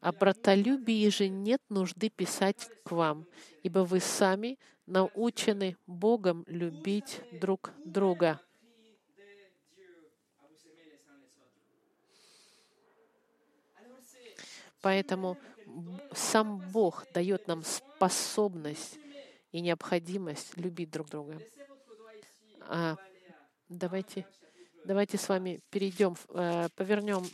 «О 0.03 0.13
братолюбии 0.13 1.09
же 1.09 1.31
нет 1.31 1.63
нужды 1.71 2.11
писать 2.11 2.69
к 2.85 2.93
вам, 2.93 3.27
ибо 3.63 3.79
вы 3.79 4.01
сами 4.01 4.59
научены 4.85 5.79
Богом 5.87 6.45
любить 6.47 7.23
друг 7.33 7.73
друга». 7.87 8.39
Поэтому 14.85 15.39
сам 16.13 16.59
Бог 16.59 17.07
дает 17.15 17.49
нам 17.49 17.65
способность 17.65 18.99
и 19.51 19.63
необходимость 19.63 20.59
любить 20.59 20.91
друг 20.91 21.09
друга. 21.09 21.41
А, 22.61 22.95
давайте, 23.71 24.27
давайте 24.85 25.17
с 25.17 25.27
вами 25.27 25.63
перейдем, 25.71 26.17
э, 26.29 26.69
повернем 26.77 27.25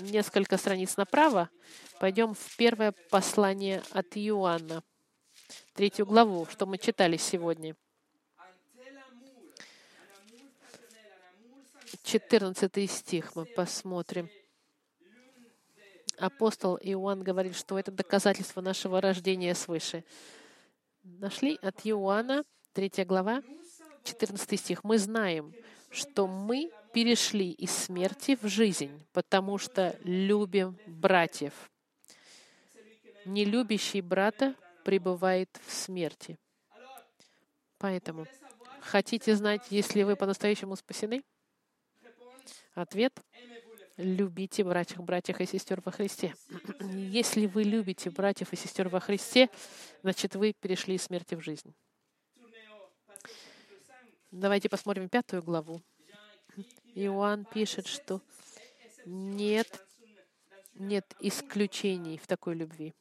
несколько 0.00 0.56
страниц 0.56 0.96
направо, 0.96 1.48
пойдем 2.00 2.34
в 2.34 2.56
первое 2.56 2.92
послание 3.08 3.84
от 3.92 4.16
Иоанна, 4.16 4.82
третью 5.74 6.06
главу, 6.06 6.44
что 6.46 6.66
мы 6.66 6.76
читали 6.76 7.16
сегодня. 7.18 7.76
14 12.02 12.90
стих 12.90 13.36
мы 13.36 13.44
посмотрим 13.44 14.28
апостол 16.18 16.78
Иоанн 16.80 17.22
говорит, 17.22 17.56
что 17.56 17.78
это 17.78 17.90
доказательство 17.90 18.60
нашего 18.60 19.00
рождения 19.00 19.54
свыше. 19.54 20.04
Нашли 21.02 21.58
от 21.62 21.80
Иоанна, 21.84 22.44
3 22.72 23.04
глава, 23.04 23.42
14 24.04 24.60
стих. 24.60 24.84
Мы 24.84 24.98
знаем, 24.98 25.54
что 25.90 26.26
мы 26.26 26.70
перешли 26.92 27.50
из 27.50 27.70
смерти 27.70 28.36
в 28.40 28.48
жизнь, 28.48 28.90
потому 29.12 29.58
что 29.58 29.98
любим 30.02 30.78
братьев. 30.86 31.52
Не 33.24 33.44
любящий 33.44 34.00
брата 34.00 34.54
пребывает 34.84 35.48
в 35.66 35.72
смерти. 35.72 36.38
Поэтому, 37.78 38.26
хотите 38.80 39.34
знать, 39.34 39.62
если 39.70 40.02
вы 40.02 40.16
по-настоящему 40.16 40.76
спасены? 40.76 41.22
Ответ 42.74 43.18
любите 43.96 44.64
братьев, 44.64 45.02
братьев 45.02 45.40
и 45.40 45.46
сестер 45.46 45.80
во 45.84 45.92
Христе. 45.92 46.34
Если 46.80 47.46
вы 47.46 47.62
любите 47.62 48.10
братьев 48.10 48.52
и 48.52 48.56
сестер 48.56 48.88
во 48.88 49.00
Христе, 49.00 49.48
значит, 50.02 50.34
вы 50.36 50.52
перешли 50.52 50.96
из 50.96 51.02
смерти 51.02 51.34
в 51.34 51.40
жизнь. 51.40 51.74
Давайте 54.30 54.68
посмотрим 54.68 55.08
пятую 55.08 55.42
главу. 55.42 55.82
Иоанн 56.94 57.44
пишет, 57.44 57.86
что 57.86 58.20
нет, 59.04 59.86
нет 60.74 61.06
исключений 61.20 62.18
в 62.18 62.26
такой 62.26 62.54
любви. 62.54 62.94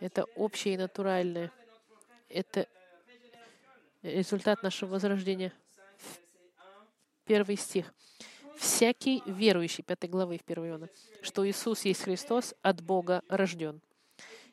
Это 0.00 0.24
общее 0.36 0.74
и 0.74 0.78
натуральное. 0.78 1.52
Это 2.28 2.68
результат 4.02 4.62
нашего 4.62 4.90
возрождения. 4.90 5.52
Первый 7.24 7.56
стих 7.56 7.92
всякий 8.58 9.22
верующий, 9.26 9.84
5 9.84 10.10
главы 10.10 10.38
в 10.38 10.42
1 10.50 10.64
Иоанна, 10.66 10.88
что 11.22 11.48
Иисус 11.48 11.84
есть 11.84 12.02
Христос, 12.02 12.54
от 12.62 12.82
Бога 12.82 13.22
рожден. 13.28 13.80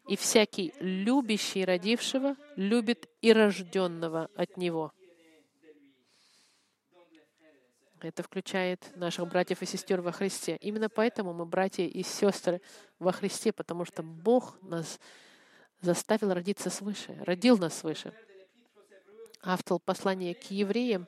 И 0.07 0.15
всякий 0.15 0.73
любящий 0.79 1.65
родившего 1.65 2.35
любит 2.55 3.09
и 3.21 3.33
рожденного 3.33 4.29
от 4.35 4.55
Него. 4.55 4.91
Это 8.01 8.21
включает 8.21 8.95
наших 8.95 9.27
братьев 9.27 9.63
и 9.63 9.65
сестер 9.65 10.01
во 10.01 10.11
Христе. 10.11 10.57
Именно 10.61 10.89
поэтому 10.89 11.33
мы 11.33 11.45
братья 11.45 11.83
и 11.83 12.03
сестры 12.03 12.61
во 12.99 13.11
Христе, 13.11 13.51
потому 13.51 13.83
что 13.83 14.03
Бог 14.03 14.61
нас 14.61 14.99
заставил 15.81 16.33
родиться 16.33 16.69
свыше, 16.69 17.17
родил 17.21 17.57
нас 17.57 17.79
свыше. 17.79 18.13
Автор 19.41 19.79
послания 19.79 20.35
к 20.35 20.51
евреям 20.51 21.07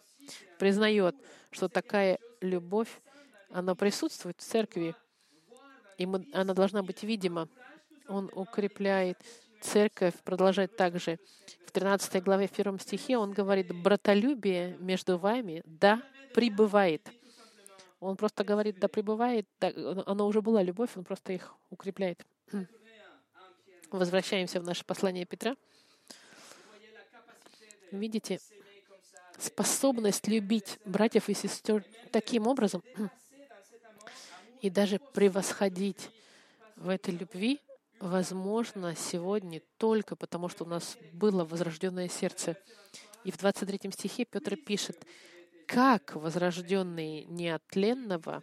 признает, 0.57 1.15
что 1.51 1.69
такая 1.69 2.19
любовь, 2.41 3.01
она 3.49 3.75
присутствует 3.75 4.39
в 4.39 4.43
церкви, 4.43 4.95
и 5.97 6.05
мы, 6.05 6.27
она 6.33 6.53
должна 6.53 6.83
быть 6.83 7.03
видима. 7.03 7.47
Он 8.07 8.29
укрепляет 8.33 9.17
церковь, 9.61 10.13
продолжает 10.23 10.75
также. 10.75 11.19
В 11.65 11.71
13 11.71 12.23
главе, 12.23 12.47
в 12.47 12.51
первом 12.51 12.79
стихе 12.79 13.17
он 13.17 13.31
говорит, 13.31 13.73
«Братолюбие 13.73 14.77
между 14.79 15.17
вами, 15.17 15.61
да, 15.65 16.01
пребывает». 16.33 17.09
Он 17.99 18.15
просто 18.15 18.43
говорит, 18.43 18.79
да, 18.79 18.87
пребывает, 18.87 19.47
да, 19.59 19.71
оно 20.05 20.27
уже 20.27 20.41
была 20.41 20.61
любовь, 20.61 20.91
он 20.95 21.03
просто 21.03 21.33
их 21.33 21.55
укрепляет. 21.71 22.23
Возвращаемся 23.89 24.59
в 24.59 24.63
наше 24.63 24.85
послание 24.85 25.25
Петра. 25.25 25.55
Видите, 27.91 28.39
способность 29.37 30.27
любить 30.27 30.79
братьев 30.85 31.29
и 31.29 31.33
сестер 31.33 31.83
таким 32.11 32.47
образом 32.47 32.83
и 34.61 34.69
даже 34.69 34.99
превосходить 35.13 36.09
в 36.75 36.89
этой 36.89 37.15
любви 37.15 37.59
возможно 37.99 38.95
сегодня 38.95 39.61
только 39.77 40.15
потому, 40.15 40.49
что 40.49 40.63
у 40.63 40.67
нас 40.67 40.97
было 41.13 41.43
возрожденное 41.43 42.07
сердце. 42.07 42.55
И 43.23 43.31
в 43.31 43.37
23 43.37 43.91
стихе 43.91 44.25
Петр 44.25 44.55
пишет, 44.55 45.05
как 45.65 46.15
возрожденные 46.15 47.25
не 47.25 47.49
от 47.49 47.65
тленного 47.67 48.41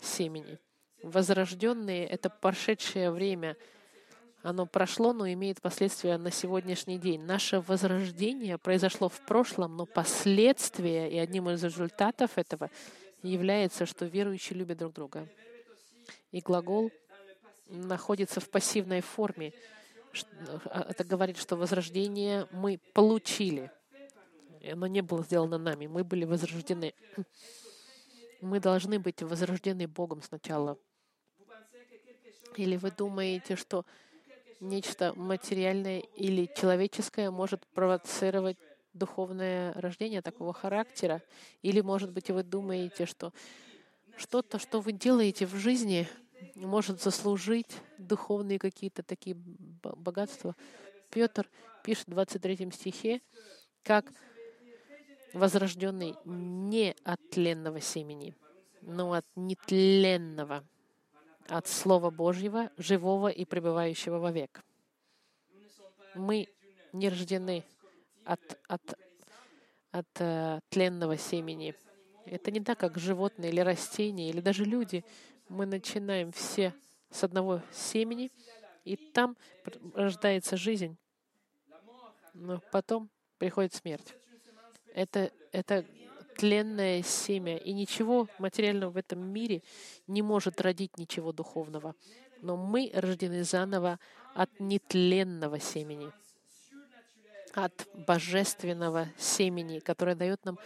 семени, 0.00 0.58
возрожденные— 1.02 2.06
это 2.08 2.28
прошедшее 2.28 3.10
время— 3.10 3.56
оно 4.42 4.66
прошло, 4.66 5.12
но 5.12 5.30
имеет 5.30 5.60
последствия 5.60 6.16
на 6.16 6.30
сегодняшний 6.30 6.98
день. 6.98 7.22
Наше 7.22 7.60
возрождение 7.60 8.56
произошло 8.56 9.08
в 9.08 9.20
прошлом, 9.26 9.76
но 9.76 9.84
последствия 9.86 11.10
и 11.10 11.18
одним 11.18 11.50
из 11.50 11.62
результатов 11.62 12.38
этого 12.38 12.70
является, 13.22 13.84
что 13.84 14.06
верующие 14.06 14.58
любят 14.58 14.78
друг 14.78 14.94
друга. 14.94 15.28
И 16.32 16.40
глагол 16.40 16.90
находится 17.66 18.40
в 18.40 18.48
пассивной 18.48 19.02
форме. 19.02 19.52
А, 20.70 20.86
это 20.88 21.04
говорит, 21.04 21.36
что 21.36 21.56
возрождение 21.56 22.48
мы 22.50 22.80
получили. 22.94 23.70
Оно 24.70 24.86
не 24.86 25.02
было 25.02 25.22
сделано 25.22 25.58
нами. 25.58 25.86
Мы 25.86 26.02
были 26.02 26.24
возрождены. 26.24 26.94
Мы 28.40 28.58
должны 28.58 28.98
быть 28.98 29.22
возрождены 29.22 29.86
Богом 29.86 30.22
сначала. 30.22 30.78
Или 32.56 32.76
вы 32.76 32.90
думаете, 32.90 33.56
что 33.56 33.84
нечто 34.60 35.12
материальное 35.16 36.00
или 36.00 36.48
человеческое 36.54 37.30
может 37.30 37.66
провоцировать 37.68 38.58
духовное 38.92 39.72
рождение 39.74 40.22
такого 40.22 40.52
характера. 40.52 41.22
Или, 41.62 41.80
может 41.80 42.12
быть, 42.12 42.30
вы 42.30 42.42
думаете, 42.42 43.06
что 43.06 43.32
что-то, 44.16 44.58
что 44.58 44.80
вы 44.80 44.92
делаете 44.92 45.46
в 45.46 45.54
жизни, 45.56 46.08
может 46.54 47.00
заслужить 47.02 47.70
духовные 47.98 48.58
какие-то 48.58 49.02
такие 49.02 49.36
богатства. 49.36 50.56
Петр 51.10 51.48
пишет 51.84 52.06
в 52.06 52.10
23 52.10 52.70
стихе, 52.72 53.20
как 53.82 54.12
возрожденный 55.32 56.16
не 56.24 56.94
от 57.04 57.20
тленного 57.30 57.80
семени, 57.80 58.34
но 58.82 59.12
от 59.12 59.26
нетленного 59.36 60.64
от 61.50 61.66
Слова 61.66 62.10
Божьего, 62.10 62.70
живого 62.76 63.28
и 63.28 63.44
пребывающего 63.44 64.18
вовек. 64.18 64.62
Мы 66.14 66.48
не 66.92 67.08
рождены 67.08 67.64
от, 68.24 68.40
от, 68.68 68.82
от 69.90 70.06
uh, 70.20 70.60
тленного 70.68 71.16
семени. 71.16 71.74
Это 72.26 72.50
не 72.50 72.60
так, 72.60 72.78
как 72.78 72.98
животные 72.98 73.50
или 73.50 73.60
растения, 73.60 74.30
или 74.30 74.40
даже 74.40 74.64
люди. 74.64 75.04
Мы 75.48 75.66
начинаем 75.66 76.30
все 76.32 76.72
с 77.10 77.24
одного 77.24 77.62
семени, 77.72 78.30
и 78.84 78.96
там 78.96 79.36
рождается 79.94 80.56
жизнь, 80.56 80.96
но 82.34 82.60
потом 82.70 83.10
приходит 83.38 83.74
смерть. 83.74 84.14
Это, 84.94 85.32
это 85.52 85.84
тленное 86.40 87.02
семя, 87.02 87.58
и 87.58 87.74
ничего 87.74 88.26
материального 88.38 88.92
в 88.92 88.96
этом 88.96 89.20
мире 89.20 89.62
не 90.06 90.22
может 90.22 90.58
родить 90.62 90.96
ничего 90.96 91.32
духовного. 91.32 91.94
Но 92.40 92.56
мы 92.56 92.90
рождены 92.94 93.44
заново 93.44 94.00
от 94.34 94.48
нетленного 94.58 95.60
семени, 95.60 96.10
от 97.52 97.86
божественного 98.06 99.08
семени, 99.18 99.80
которое 99.80 100.14
дает 100.14 100.42
нам 100.46 100.58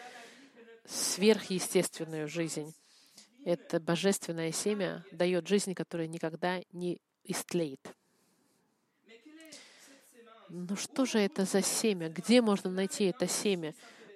сверхъестественную 0.87 2.29
жизнь. 2.29 2.73
Это 3.45 3.81
божественное 3.81 4.53
семя 4.53 5.05
дает 5.11 5.49
жизнь, 5.49 5.75
которая 5.75 6.07
никогда 6.07 6.61
не 6.71 7.01
истлеет. 7.25 7.81
Но 10.49 10.77
что 10.77 11.05
же 11.05 11.19
это 11.19 11.45
за 11.45 11.63
семя? 11.63 12.11
Где 12.11 12.41
можно 12.43 12.71
найти 12.71 13.07
это 13.07 13.27
семя? 13.27 13.75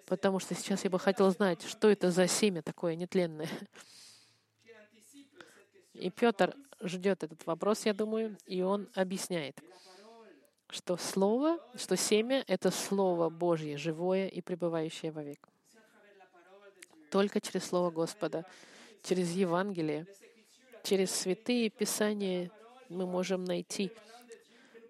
Потому 0.09 0.39
что 0.39 0.55
сейчас 0.55 0.85
я 0.85 0.91
бы 0.91 0.99
хотел 0.99 1.31
знать, 1.31 1.63
что 1.63 1.91
это 1.91 2.11
за 2.11 2.27
семя 2.27 2.63
такое 2.63 2.97
нетленное. 2.97 3.49
И 5.93 6.11
Петр 6.11 6.57
ждет 6.81 7.23
этот 7.25 7.45
вопрос, 7.45 7.85
я 7.85 7.93
думаю, 7.93 8.39
и 8.47 8.63
он 8.63 8.89
объясняет, 8.95 9.61
что 10.71 10.97
слово, 10.97 11.59
что 11.75 11.97
семя— 11.97 12.43
это 12.47 12.71
слово 12.71 13.29
Божье, 13.29 13.77
живое 13.77 14.29
и 14.29 14.41
пребывающее 14.41 15.13
вовек. 15.13 15.47
Только 17.11 17.41
через 17.41 17.65
Слово 17.65 17.91
Господа, 17.91 18.45
через 19.03 19.31
Евангелие, 19.31 20.07
через 20.85 21.11
святые 21.11 21.71
Писания 21.71 22.51
мы 22.89 23.07
можем 23.07 23.45
найти 23.45 23.91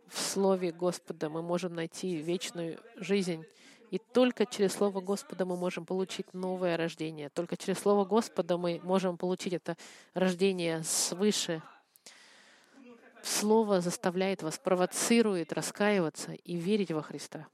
в 0.09 0.19
Слове 0.19 0.73
Господа, 0.73 1.29
мы 1.29 1.43
можем 1.43 1.75
найти 1.75 2.17
вечную 2.17 2.79
жизнь. 2.97 3.45
И 3.91 3.99
только 3.99 4.45
через 4.45 4.73
Слово 4.75 5.01
Господа 5.01 5.45
мы 5.45 5.57
можем 5.57 5.87
получить 5.87 6.35
новое 6.35 6.77
рождение. 6.77 7.31
Только 7.31 7.57
через 7.57 7.79
Слово 7.79 8.05
Господа 8.05 8.59
мы 8.59 8.81
можем 8.83 9.17
получить 9.17 9.55
это 9.55 9.77
рождение 10.15 10.83
свыше. 10.83 11.63
Слово 13.23 13.81
заставляет 13.81 14.43
вас, 14.43 14.59
провоцирует 14.59 15.53
раскаиваться 15.53 16.33
и 16.33 16.57
верить 16.57 16.93
во 16.93 17.03
Христа. 17.03 17.49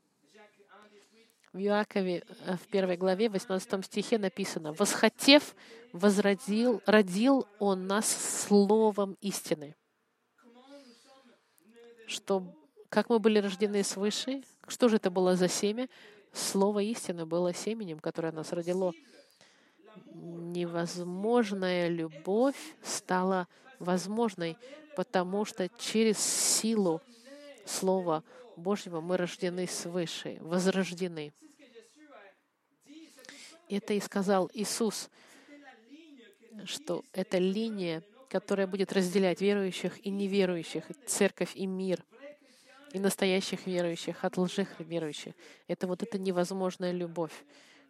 В 1.52 1.58
Иакове 1.58 2.24
э, 2.26 2.56
в 2.56 2.66
первой 2.66 2.96
главе, 2.96 3.28
18 3.28 3.84
стихе 3.84 4.18
написано, 4.18 4.72
«Восхотев, 4.72 5.54
возродил, 5.92 6.82
родил 6.84 7.46
Он 7.60 7.86
нас 7.86 8.08
словом 8.08 9.16
истины». 9.20 9.76
Что, 12.08 12.42
как 12.88 13.08
мы 13.08 13.20
были 13.20 13.38
рождены 13.38 13.84
свыше, 13.84 14.42
что 14.66 14.88
же 14.88 14.96
это 14.96 15.12
было 15.12 15.36
за 15.36 15.48
семя? 15.48 15.88
Слово 16.34 16.80
истины 16.80 17.24
было 17.24 17.54
семенем, 17.54 18.00
которое 18.00 18.32
нас 18.32 18.52
родило. 18.52 18.92
Невозможная 20.12 21.88
любовь 21.88 22.56
стала 22.82 23.46
возможной, 23.78 24.56
потому 24.96 25.44
что 25.44 25.68
через 25.78 26.18
силу 26.18 27.00
Слова 27.64 28.24
Божьего 28.56 29.00
мы 29.00 29.16
рождены 29.16 29.68
свыше, 29.68 30.38
возрождены. 30.40 31.32
Это 33.68 33.94
и 33.94 34.00
сказал 34.00 34.50
Иисус, 34.52 35.10
что 36.64 37.04
это 37.12 37.38
линия, 37.38 38.02
которая 38.28 38.66
будет 38.66 38.92
разделять 38.92 39.40
верующих 39.40 40.04
и 40.04 40.10
неверующих, 40.10 40.84
церковь 41.06 41.54
и 41.54 41.66
мир, 41.66 42.04
и 42.94 43.00
настоящих 43.00 43.66
верующих 43.66 44.24
от 44.24 44.38
лжих 44.38 44.68
верующих. 44.78 45.34
Это 45.66 45.88
вот 45.88 46.04
эта 46.04 46.16
невозможная 46.16 46.92
любовь, 46.92 47.32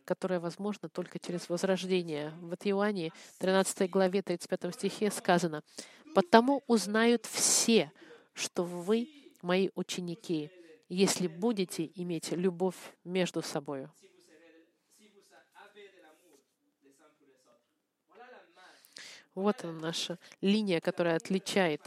которая 0.07 0.41
возможна 0.41 0.89
только 0.89 1.19
через 1.19 1.51
возрождение. 1.51 2.31
В 2.41 2.55
Иоанне 2.65 3.13
13 3.39 3.91
главе 3.91 4.23
35 4.23 4.75
стихе 4.75 5.11
сказано, 5.11 5.63
«Потому 6.15 6.63
узнают 6.67 7.27
все, 7.27 7.93
что 8.33 8.65
вы 8.65 9.11
мои 9.43 9.69
ученики, 9.75 10.51
если 10.89 11.27
будете 11.27 11.91
иметь 11.97 12.33
любовь 12.33 12.79
между 13.05 13.43
собой». 13.43 13.89
Вот 19.35 19.65
она 19.65 19.73
наша 19.81 20.19
линия, 20.41 20.81
которая 20.81 21.17
отличает 21.17 21.83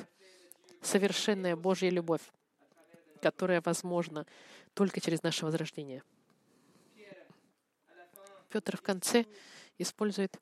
совершенная 0.84 1.56
Божья 1.56 1.90
любовь, 1.90 2.22
которая 3.18 3.62
возможна 3.62 4.26
только 4.74 5.00
через 5.02 5.24
наше 5.24 5.46
возрождение. 5.46 6.04
Петр 8.50 8.78
в 8.78 8.82
конце 8.82 9.26
использует 9.78 10.40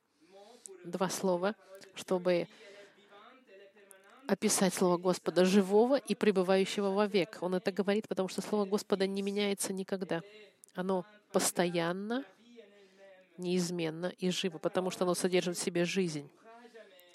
два 0.83 1.09
слова, 1.09 1.55
чтобы 1.95 2.47
описать 4.27 4.73
Слово 4.73 4.97
Господа 4.97 5.45
живого 5.45 5.97
и 5.97 6.15
пребывающего 6.15 6.89
вовек. 6.91 7.37
Он 7.41 7.55
это 7.55 7.71
говорит, 7.71 8.07
потому 8.07 8.29
что 8.29 8.41
Слово 8.41 8.65
Господа 8.65 9.07
не 9.07 9.21
меняется 9.21 9.73
никогда. 9.73 10.21
Оно 10.73 11.05
постоянно, 11.31 12.25
неизменно 13.37 14.13
и 14.17 14.29
живо, 14.29 14.57
потому 14.57 14.91
что 14.91 15.03
оно 15.03 15.13
содержит 15.13 15.57
в 15.57 15.61
себе 15.61 15.85
жизнь. 15.85 16.29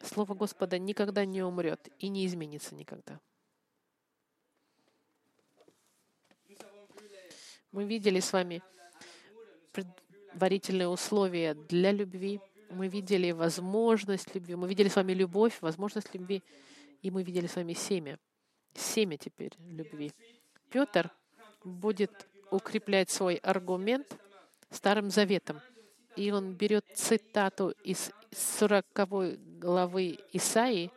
Слово 0.02 0.34
Господа 0.34 0.78
никогда 0.78 1.24
не 1.24 1.42
умрет 1.42 1.88
и 1.98 2.08
не 2.08 2.26
изменится 2.26 2.74
никогда. 2.74 3.20
Мы 7.72 7.84
видели 7.84 8.20
с 8.20 8.32
вами 8.32 8.62
предварительные 9.72 10.88
условия 10.88 11.54
для 11.54 11.92
любви. 11.92 12.40
Мы 12.70 12.88
видели 12.88 13.30
возможность 13.30 14.34
любви. 14.34 14.56
Мы 14.56 14.68
видели 14.68 14.88
с 14.88 14.96
вами 14.96 15.12
любовь, 15.12 15.58
возможность 15.60 16.12
любви. 16.14 16.42
И 17.02 17.10
мы 17.10 17.22
видели 17.22 17.46
с 17.46 17.56
вами 17.56 17.74
семя. 17.74 18.18
Семя 18.74 19.16
теперь 19.16 19.52
любви. 19.58 20.12
Петр 20.68 21.10
будет 21.64 22.28
укреплять 22.50 23.10
свой 23.10 23.36
аргумент 23.36 24.18
Старым 24.70 25.10
Заветом. 25.10 25.60
И 26.16 26.30
он 26.32 26.54
берет 26.54 26.84
цитату 26.94 27.70
из 27.84 28.10
40 28.32 28.84
главы 29.58 30.18
Исаии, 30.32 30.90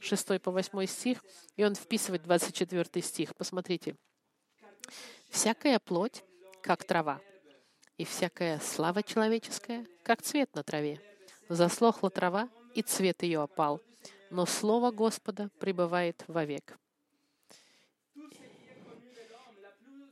6 0.00 0.40
по 0.40 0.50
8 0.50 0.86
стих, 0.86 1.24
и 1.56 1.64
он 1.64 1.74
вписывает 1.74 2.22
24 2.22 3.02
стих. 3.02 3.34
Посмотрите. 3.34 3.96
«Всякая 5.28 5.78
плоть, 5.78 6.24
как 6.62 6.84
трава, 6.84 7.20
и 7.96 8.04
всякая 8.04 8.58
слава 8.60 9.02
человеческая, 9.02 9.86
как 10.02 10.22
цвет 10.22 10.54
на 10.54 10.62
траве. 10.62 11.00
Заслохла 11.48 12.10
трава, 12.10 12.48
и 12.74 12.82
цвет 12.82 13.22
ее 13.22 13.40
опал, 13.42 13.80
но 14.30 14.46
слово 14.46 14.90
Господа 14.90 15.50
пребывает 15.58 16.24
вовек». 16.28 16.78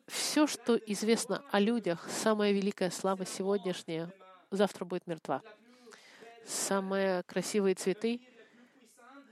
Все, 0.07 0.47
что 0.47 0.77
известно 0.77 1.45
о 1.51 1.59
людях, 1.59 2.09
самая 2.09 2.53
великая 2.53 2.91
слава 2.91 3.27
сегодняшняя, 3.27 4.13
завтра 4.51 4.85
будет 4.85 5.07
мертва 5.07 5.43
самые 6.47 7.23
красивые 7.25 7.75
цветы, 7.75 8.21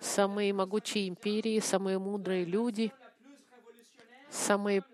самые 0.01 0.53
могучие 0.53 1.09
империи, 1.09 1.61
самые 1.61 1.99
мудрые 1.99 2.45
люди, 2.45 2.93
самые, 4.31 4.85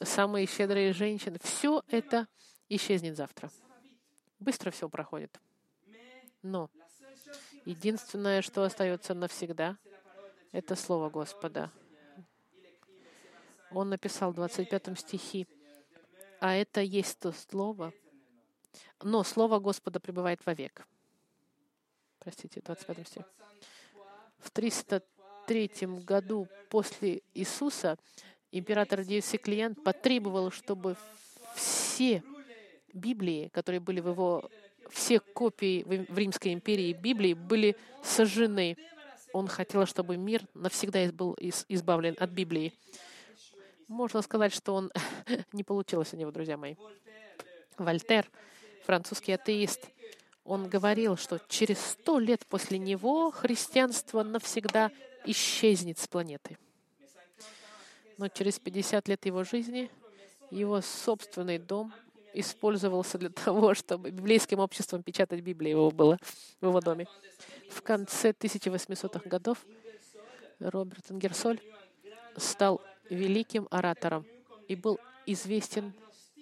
самые 0.00 0.46
щедрые 0.46 0.92
женщины. 0.92 1.38
Все 1.42 1.82
это 1.88 2.26
исчезнет 2.68 3.16
завтра. 3.16 3.50
Быстро 4.38 4.70
все 4.70 4.88
проходит. 4.88 5.40
Но 6.42 6.70
единственное, 7.64 8.42
что 8.42 8.64
остается 8.64 9.14
навсегда, 9.14 9.76
это 10.50 10.74
Слово 10.74 11.10
Господа. 11.10 11.70
Он 13.70 13.88
написал 13.88 14.32
в 14.32 14.34
25 14.34 14.98
стихе, 14.98 15.46
а 16.40 16.54
это 16.54 16.80
есть 16.80 17.18
то 17.20 17.32
Слово, 17.32 17.92
но 19.02 19.22
Слово 19.22 19.60
Господа 19.60 20.00
пребывает 20.00 20.44
вовек 20.44 20.86
простите, 22.22 22.60
25 22.60 23.06
стих. 23.06 23.24
В 24.38 24.50
303 24.50 25.70
году 26.04 26.48
после 26.70 27.22
Иисуса 27.34 27.98
император 28.52 29.02
Диосиклиан 29.04 29.74
потребовал, 29.74 30.50
чтобы 30.50 30.96
все 31.54 32.22
Библии, 32.92 33.48
которые 33.48 33.80
были 33.80 34.00
в 34.00 34.08
его, 34.08 34.50
все 34.90 35.18
копии 35.18 35.82
в 35.82 36.16
Римской 36.18 36.52
империи 36.52 36.92
Библии 36.92 37.34
были 37.34 37.76
сожжены. 38.02 38.76
Он 39.32 39.48
хотел, 39.48 39.86
чтобы 39.86 40.16
мир 40.16 40.42
навсегда 40.54 41.10
был 41.10 41.36
избавлен 41.40 42.14
от 42.18 42.30
Библии. 42.30 42.74
Можно 43.88 44.22
сказать, 44.22 44.52
что 44.54 44.74
он 44.74 44.92
не 45.52 45.64
получилось 45.64 46.12
у 46.12 46.16
него, 46.16 46.30
друзья 46.30 46.56
мои. 46.56 46.76
Вольтер, 47.78 48.30
французский 48.84 49.32
атеист, 49.32 49.88
он 50.44 50.68
говорил, 50.68 51.16
что 51.16 51.40
через 51.48 51.78
сто 51.78 52.18
лет 52.18 52.44
после 52.46 52.78
него 52.78 53.30
христианство 53.30 54.22
навсегда 54.22 54.90
исчезнет 55.24 55.98
с 55.98 56.08
планеты. 56.08 56.58
Но 58.22 58.28
через 58.28 58.60
50 58.60 59.08
лет 59.08 59.26
его 59.26 59.42
жизни 59.42 59.90
его 60.52 60.80
собственный 60.80 61.58
дом 61.58 61.92
использовался 62.34 63.18
для 63.18 63.30
того, 63.44 63.74
чтобы 63.74 64.12
библейским 64.12 64.60
обществом 64.60 65.02
печатать 65.02 65.40
Библию 65.40 65.72
его 65.72 65.90
было 65.90 66.18
в 66.60 66.66
его 66.66 66.80
доме. 66.80 67.08
В 67.68 67.82
конце 67.82 68.30
1800-х 68.30 69.28
годов 69.28 69.66
Роберт 70.60 71.10
Ингерсоль 71.10 71.58
стал 72.36 72.80
великим 73.10 73.66
оратором 73.72 74.24
и 74.68 74.76
был 74.76 75.00
известен 75.26 75.92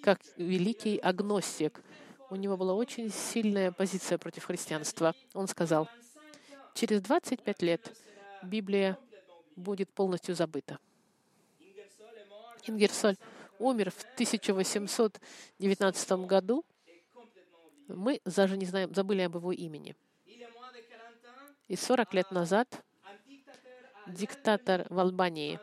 как 0.03 0.19
великий 0.37 0.99
агностик. 0.99 1.81
У 2.29 2.35
него 2.35 2.57
была 2.57 2.75
очень 2.75 3.09
сильная 3.09 3.71
позиция 3.71 4.19
против 4.19 4.43
христианства. 4.43 5.15
Он 5.33 5.47
сказал, 5.47 5.89
через 6.75 7.01
25 7.01 7.61
лет 7.63 7.97
Библия 8.43 8.99
будет 9.55 9.89
полностью 9.89 10.35
забыта. 10.35 10.77
Ингерсоль 12.63 13.17
умер 13.59 13.91
в 13.91 14.03
1819 14.13 16.11
году. 16.25 16.65
Мы 17.87 18.21
даже 18.25 18.57
не 18.57 18.65
знаем, 18.65 18.93
забыли 18.93 19.21
об 19.21 19.35
его 19.35 19.51
имени. 19.51 19.95
И 21.67 21.75
40 21.75 22.13
лет 22.13 22.31
назад 22.31 22.67
диктатор 24.07 24.87
в 24.89 24.99
Албании 24.99 25.59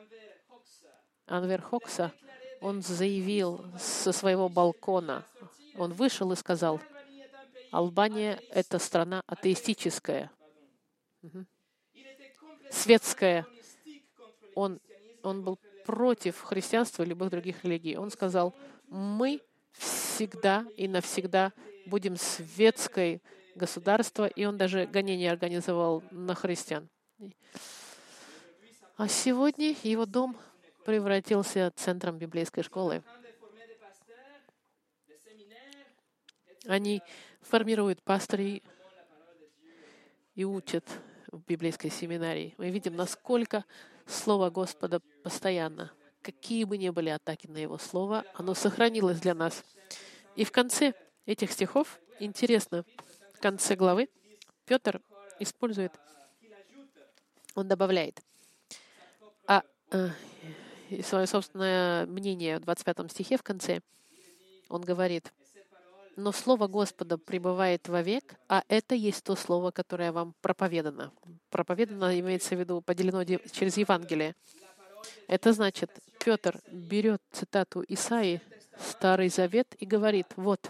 Анвер 1.26 1.61
Хокса, 1.61 2.12
он 2.61 2.82
заявил 2.82 3.64
со 3.78 4.12
своего 4.12 4.49
балкона, 4.49 5.24
он 5.76 5.92
вышел 5.92 6.32
и 6.32 6.36
сказал, 6.36 6.80
Албания— 7.70 8.40
это 8.51 8.78
страна 8.78 9.22
атеистическая, 9.26 10.30
светская. 12.70 13.46
Он, 14.55 14.80
он 15.22 15.42
был 15.44 15.59
против 15.89 16.43
христианства 16.43 17.03
и 17.03 17.07
любых 17.07 17.30
других 17.30 17.64
религий. 17.64 17.97
Он 17.97 18.11
сказал, 18.11 18.55
мы 18.89 19.41
всегда 19.72 20.66
и 20.76 20.86
навсегда 20.86 21.55
будем 21.86 22.16
светской 22.16 23.22
государство, 23.55 24.26
и 24.26 24.45
он 24.45 24.59
даже 24.59 24.84
гонение 24.84 25.32
организовал 25.32 26.05
на 26.11 26.34
христиан. 26.34 26.91
А 28.99 29.09
сегодня 29.09 29.74
его 29.82 30.05
дом 30.05 30.36
превратился 30.84 31.72
центром 31.74 32.18
библейской 32.18 32.61
школы. 32.61 33.03
Они 36.66 37.01
формируют 37.41 38.03
пастырей 38.03 38.62
и 40.34 40.45
учат 40.45 40.84
в 41.32 41.41
библейской 41.47 41.89
семинарии. 41.89 42.55
Мы 42.59 42.68
видим, 42.68 42.95
насколько 42.95 43.64
Слово 44.09 44.50
Господа 44.50 45.00
постоянно. 45.22 45.92
Какие 46.22 46.64
бы 46.64 46.78
ни 46.78 46.88
были 46.88 47.11
атаки 47.11 47.46
на 47.46 47.59
Его 47.59 47.78
Слово, 47.78 48.24
оно 48.34 48.54
сохранилось 48.54 49.20
для 49.20 49.34
нас. 49.34 49.64
И 50.34 50.44
в 50.44 50.50
конце 50.50 50.94
этих 51.26 51.52
стихов, 51.52 52.00
интересно, 52.18 52.84
в 53.34 53.40
конце 53.40 53.76
главы 53.76 54.09
Петр 54.64 55.00
использует, 55.38 55.92
он 57.54 57.68
добавляет, 57.68 58.20
а 59.46 59.62
э, 59.90 60.09
свое 61.02 61.26
собственное 61.26 62.06
мнение 62.06 62.59
в 62.59 62.62
25 62.62 63.11
стихе 63.11 63.36
в 63.36 63.42
конце, 63.42 63.80
он 64.68 64.82
говорит, 64.82 65.32
но 66.18 66.32
Слово 66.32 66.66
Господа 66.66 67.16
пребывает 67.16 67.88
вовек, 67.88 68.34
а 68.48 68.64
это 68.66 68.96
есть 68.96 69.22
то 69.22 69.36
Слово, 69.36 69.70
которое 69.70 70.10
вам 70.10 70.34
проповедано. 70.40 71.12
Проповедано 71.48 72.18
имеется 72.18 72.56
в 72.56 72.58
виду, 72.58 72.80
поделено 72.80 73.24
через 73.24 73.76
Евангелие. 73.76 74.34
Это 75.28 75.52
значит, 75.52 75.90
Петр 76.18 76.60
берет 76.72 77.22
цитату 77.30 77.84
Исаи, 77.86 78.40
Старый 78.80 79.28
Завет, 79.28 79.76
и 79.78 79.86
говорит, 79.86 80.26
вот, 80.34 80.68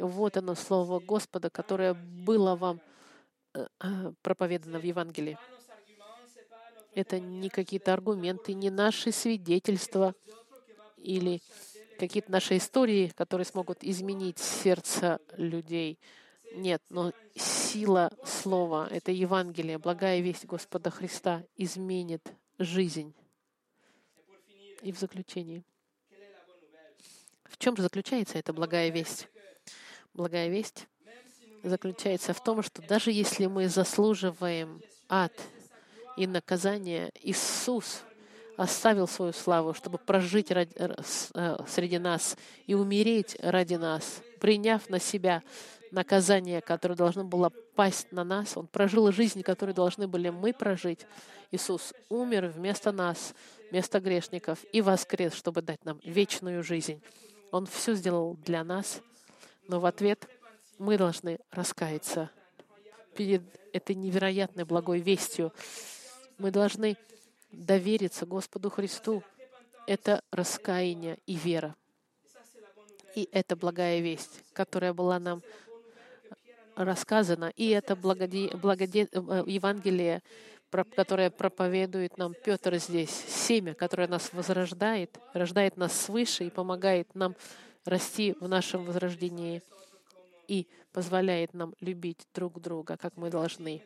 вот 0.00 0.36
оно 0.36 0.56
Слово 0.56 0.98
Господа, 0.98 1.50
которое 1.50 1.94
было 1.94 2.56
вам 2.56 2.80
э, 3.54 3.64
э, 3.80 4.12
проповедано 4.22 4.80
в 4.80 4.84
Евангелии. 4.84 5.38
Это 6.94 7.20
не 7.20 7.48
какие-то 7.48 7.92
аргументы, 7.92 8.54
не 8.54 8.70
наши 8.70 9.12
свидетельства 9.12 10.16
или 10.96 11.42
какие-то 11.98 12.30
наши 12.30 12.56
истории, 12.56 13.08
которые 13.16 13.44
смогут 13.44 13.82
изменить 13.82 14.38
сердце 14.38 15.20
людей. 15.36 15.98
Нет, 16.54 16.82
но 16.88 17.12
сила 17.34 18.10
Слова, 18.24 18.88
это 18.90 19.12
Евангелие, 19.12 19.78
благая 19.78 20.20
весть 20.20 20.46
Господа 20.46 20.90
Христа 20.90 21.44
изменит 21.56 22.26
жизнь. 22.58 23.14
И 24.80 24.92
в 24.92 24.98
заключении. 24.98 25.64
В 27.44 27.58
чем 27.58 27.76
же 27.76 27.82
заключается 27.82 28.38
эта 28.38 28.52
благая 28.52 28.90
весть? 28.90 29.28
Благая 30.14 30.48
весть 30.48 30.86
заключается 31.62 32.32
в 32.32 32.42
том, 32.42 32.62
что 32.62 32.80
даже 32.82 33.10
если 33.10 33.46
мы 33.46 33.68
заслуживаем 33.68 34.80
ад 35.08 35.32
и 36.16 36.26
наказание, 36.26 37.10
Иисус 37.22 38.04
оставил 38.58 39.06
свою 39.06 39.32
славу, 39.32 39.72
чтобы 39.72 39.98
прожить 39.98 40.50
ради, 40.50 40.74
э, 40.76 41.56
среди 41.68 41.98
нас 41.98 42.36
и 42.66 42.74
умереть 42.74 43.36
ради 43.40 43.74
нас, 43.74 44.20
приняв 44.40 44.90
на 44.90 44.98
себя 44.98 45.44
наказание, 45.92 46.60
которое 46.60 46.96
должно 46.96 47.22
было 47.22 47.50
пасть 47.76 48.10
на 48.10 48.24
нас. 48.24 48.56
Он 48.56 48.66
прожил 48.66 49.12
жизнь, 49.12 49.42
которую 49.42 49.76
должны 49.76 50.08
были 50.08 50.30
мы 50.30 50.52
прожить. 50.52 51.06
Иисус 51.52 51.94
умер 52.08 52.48
вместо 52.48 52.90
нас, 52.90 53.32
вместо 53.70 54.00
грешников, 54.00 54.58
и 54.72 54.82
воскрес, 54.82 55.34
чтобы 55.34 55.62
дать 55.62 55.84
нам 55.84 56.00
вечную 56.02 56.64
жизнь. 56.64 57.00
Он 57.52 57.64
все 57.64 57.94
сделал 57.94 58.36
для 58.44 58.64
нас, 58.64 59.00
но 59.68 59.78
в 59.78 59.86
ответ 59.86 60.28
мы 60.78 60.98
должны 60.98 61.38
раскаяться 61.52 62.28
перед 63.14 63.42
этой 63.72 63.94
невероятной 63.94 64.64
благой 64.64 64.98
вестью. 64.98 65.52
Мы 66.38 66.50
должны 66.50 66.96
довериться 67.50 68.26
Господу 68.26 68.70
Христу— 68.70 69.22
это 69.86 70.22
раскаяние 70.30 71.18
и 71.26 71.34
вера. 71.34 71.74
И 73.14 73.28
это 73.32 73.56
благая 73.56 74.00
весть, 74.00 74.42
которая 74.52 74.92
была 74.92 75.18
нам 75.18 75.42
рассказана. 76.76 77.52
И 77.56 77.68
это 77.68 77.96
благоде... 77.96 78.48
Благоде... 78.56 79.08
Э, 79.12 79.42
Евангелие, 79.46 80.22
которое 80.94 81.30
проповедует 81.30 82.18
нам 82.18 82.34
Петр 82.34 82.76
здесь. 82.76 83.10
Семя, 83.10 83.74
которое 83.74 84.06
нас 84.08 84.32
возрождает, 84.32 85.18
рождает 85.32 85.76
нас 85.76 85.98
свыше 85.98 86.44
и 86.44 86.50
помогает 86.50 87.14
нам 87.14 87.34
расти 87.84 88.34
в 88.40 88.48
нашем 88.48 88.84
возрождении 88.84 89.62
и 90.46 90.66
позволяет 90.92 91.54
нам 91.54 91.74
любить 91.80 92.26
друг 92.34 92.60
друга, 92.60 92.96
как 92.96 93.16
мы 93.16 93.30
должны. 93.30 93.82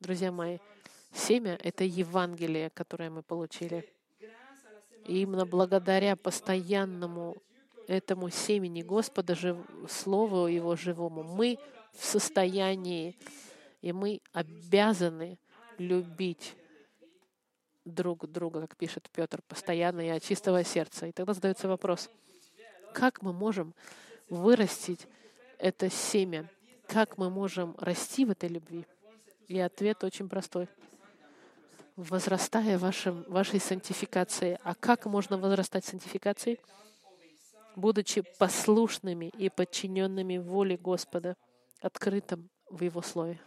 Друзья 0.00 0.30
мои, 0.30 0.58
Семя— 1.12 1.58
это 1.62 1.84
Евангелие, 1.84 2.70
которое 2.70 3.10
мы 3.10 3.22
получили. 3.22 3.88
И 5.06 5.22
именно 5.22 5.44
благодаря 5.44 6.14
постоянному 6.14 7.42
этому 7.88 8.30
семени 8.30 8.82
Господа, 8.82 9.34
жив, 9.34 9.56
Слову 9.88 10.46
Его 10.46 10.76
живому, 10.76 11.24
мы 11.24 11.58
в 11.94 12.04
состоянии, 12.04 13.16
и 13.82 13.92
мы 13.92 14.20
обязаны 14.32 15.38
любить 15.78 16.54
друг 17.84 18.30
друга, 18.30 18.60
как 18.60 18.76
пишет 18.76 19.08
Петр, 19.12 19.40
постоянно 19.48 20.00
и 20.00 20.10
от 20.10 20.22
чистого 20.22 20.62
сердца. 20.62 21.06
И 21.06 21.12
тогда 21.12 21.32
задается 21.32 21.66
вопрос, 21.66 22.08
как 22.92 23.22
мы 23.22 23.32
можем 23.32 23.74
вырастить 24.28 25.08
это 25.58 25.90
семя? 25.90 26.48
Как 26.86 27.18
мы 27.18 27.30
можем 27.30 27.74
расти 27.78 28.24
в 28.24 28.30
этой 28.30 28.48
любви? 28.48 28.84
И 29.48 29.58
ответ 29.58 30.04
очень 30.04 30.28
простой— 30.28 30.68
возрастая 32.02 32.78
в 32.78 32.82
вашем, 32.82 33.24
вашей 33.28 33.60
сантификации. 33.60 34.58
А 34.62 34.74
как 34.74 35.06
можно 35.06 35.38
возрастать 35.38 35.84
в 35.84 35.88
сантификации? 35.88 36.58
Будучи 37.76 38.22
послушными 38.38 39.26
и 39.26 39.48
подчиненными 39.48 40.38
воле 40.38 40.76
Господа, 40.76 41.36
открытым 41.80 42.48
в 42.68 42.82
Его 42.82 43.02
Слове. 43.02 43.40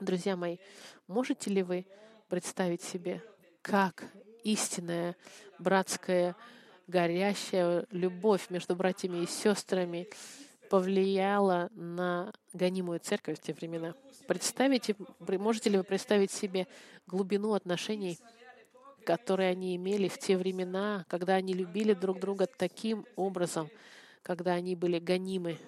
Друзья 0.00 0.36
мои, 0.36 0.58
можете 1.06 1.50
ли 1.50 1.62
вы 1.62 1.86
представить 2.28 2.82
себе, 2.82 3.22
как 3.62 4.04
истинная 4.44 5.16
братская 5.58 6.36
горящая 6.86 7.86
любовь 7.90 8.50
между 8.50 8.76
братьями 8.76 9.22
и 9.22 9.26
сестрами 9.26 10.08
повлияла 10.68 11.68
на 11.74 12.32
гонимую 12.52 13.00
церковь 13.00 13.38
в 13.38 13.42
те 13.42 13.52
времена. 13.52 13.94
Представите, 14.26 14.96
можете 15.20 15.70
ли 15.70 15.78
вы 15.78 15.84
представить 15.84 16.30
себе 16.30 16.66
глубину 17.06 17.54
отношений, 17.54 18.18
которые 19.04 19.50
они 19.50 19.76
имели 19.76 20.08
в 20.08 20.18
те 20.18 20.36
времена, 20.36 21.04
когда 21.08 21.34
они 21.34 21.54
любили 21.54 21.94
друг 21.94 22.18
друга 22.18 22.46
таким 22.46 23.06
образом, 23.14 23.70
когда 24.22 24.54
они 24.54 24.74
были 24.74 24.98
гонимы? 24.98 25.58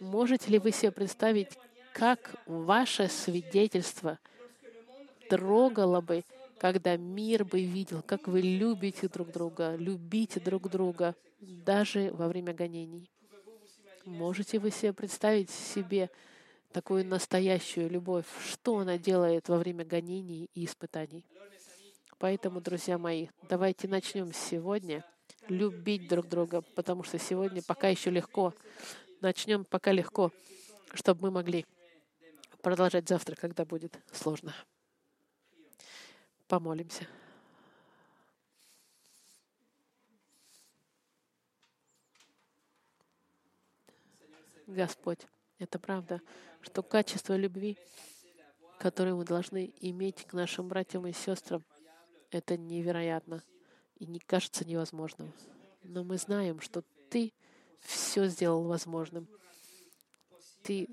Можете 0.00 0.50
ли 0.50 0.58
вы 0.58 0.72
себе 0.72 0.90
представить, 0.90 1.48
как 1.92 2.34
ваше 2.46 3.08
свидетельство 3.08 4.18
трогало 5.28 6.00
бы, 6.00 6.24
когда 6.58 6.96
мир 6.96 7.44
бы 7.44 7.62
видел, 7.62 8.02
как 8.02 8.26
вы 8.28 8.40
любите 8.40 9.08
друг 9.08 9.32
друга, 9.32 9.76
любите 9.76 10.40
друг 10.40 10.70
друга, 10.70 11.14
даже 11.40 12.10
во 12.12 12.28
время 12.28 12.54
гонений? 12.54 13.10
Можете 14.08 14.58
вы 14.58 14.70
себе 14.70 14.94
представить 14.94 15.50
себе 15.50 16.10
такую 16.72 17.04
настоящую 17.04 17.90
любовь? 17.90 18.24
Что 18.50 18.78
она 18.78 18.96
делает 18.96 19.48
во 19.50 19.58
время 19.58 19.84
гонений 19.84 20.48
и 20.54 20.64
испытаний? 20.64 21.26
Поэтому, 22.18 22.62
друзья 22.62 22.96
мои, 22.96 23.28
давайте 23.48 23.86
начнем 23.86 24.32
сегодня 24.32 25.04
любить 25.48 26.08
друг 26.08 26.26
друга, 26.26 26.62
потому 26.74 27.02
что 27.02 27.18
сегодня 27.18 27.62
пока 27.62 27.88
еще 27.88 28.10
легко. 28.10 28.54
Начнем 29.20 29.64
пока 29.66 29.92
легко, 29.92 30.32
чтобы 30.94 31.22
мы 31.24 31.30
могли 31.30 31.66
продолжать 32.62 33.08
завтра, 33.08 33.36
когда 33.36 33.66
будет 33.66 33.98
сложно. 34.10 34.54
Помолимся. 36.48 37.06
Господь, 44.68 45.20
это 45.58 45.78
правда, 45.78 46.20
что 46.60 46.82
качество 46.82 47.34
любви, 47.34 47.78
которое 48.78 49.14
мы 49.14 49.24
должны 49.24 49.72
иметь 49.80 50.26
к 50.26 50.34
нашим 50.34 50.68
братьям 50.68 51.06
и 51.06 51.12
сестрам, 51.12 51.64
это 52.30 52.58
невероятно 52.58 53.42
и 53.96 54.04
не 54.04 54.18
кажется 54.18 54.66
невозможным. 54.66 55.32
Но 55.82 56.04
мы 56.04 56.18
знаем, 56.18 56.60
что 56.60 56.84
Ты 57.08 57.32
все 57.80 58.26
сделал 58.26 58.64
возможным. 58.64 59.26
Ты 60.62 60.86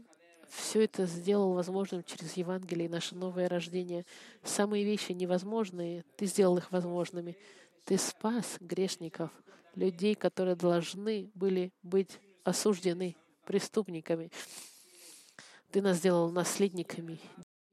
все 0.47 0.85
это 0.85 1.05
сделал 1.05 1.53
возможным 1.53 2.01
через 2.03 2.37
Евангелие 2.37 2.85
и 2.85 2.91
наше 2.91 3.13
новое 3.13 3.49
рождение. 3.49 4.05
Самые 4.41 4.85
вещи 4.85 5.11
невозможные, 5.11 6.05
Ты 6.15 6.27
сделал 6.27 6.57
их 6.57 6.71
возможными. 6.71 7.35
Ты 7.83 7.97
спас 7.97 8.55
грешников, 8.61 9.31
людей, 9.75 10.15
которые 10.15 10.55
должны 10.55 11.29
были 11.35 11.73
быть 11.83 12.21
осуждены 12.45 13.17
преступниками. 13.45 14.31
Ты 15.71 15.81
нас 15.81 15.97
сделал 15.97 16.29
наследниками 16.31 17.19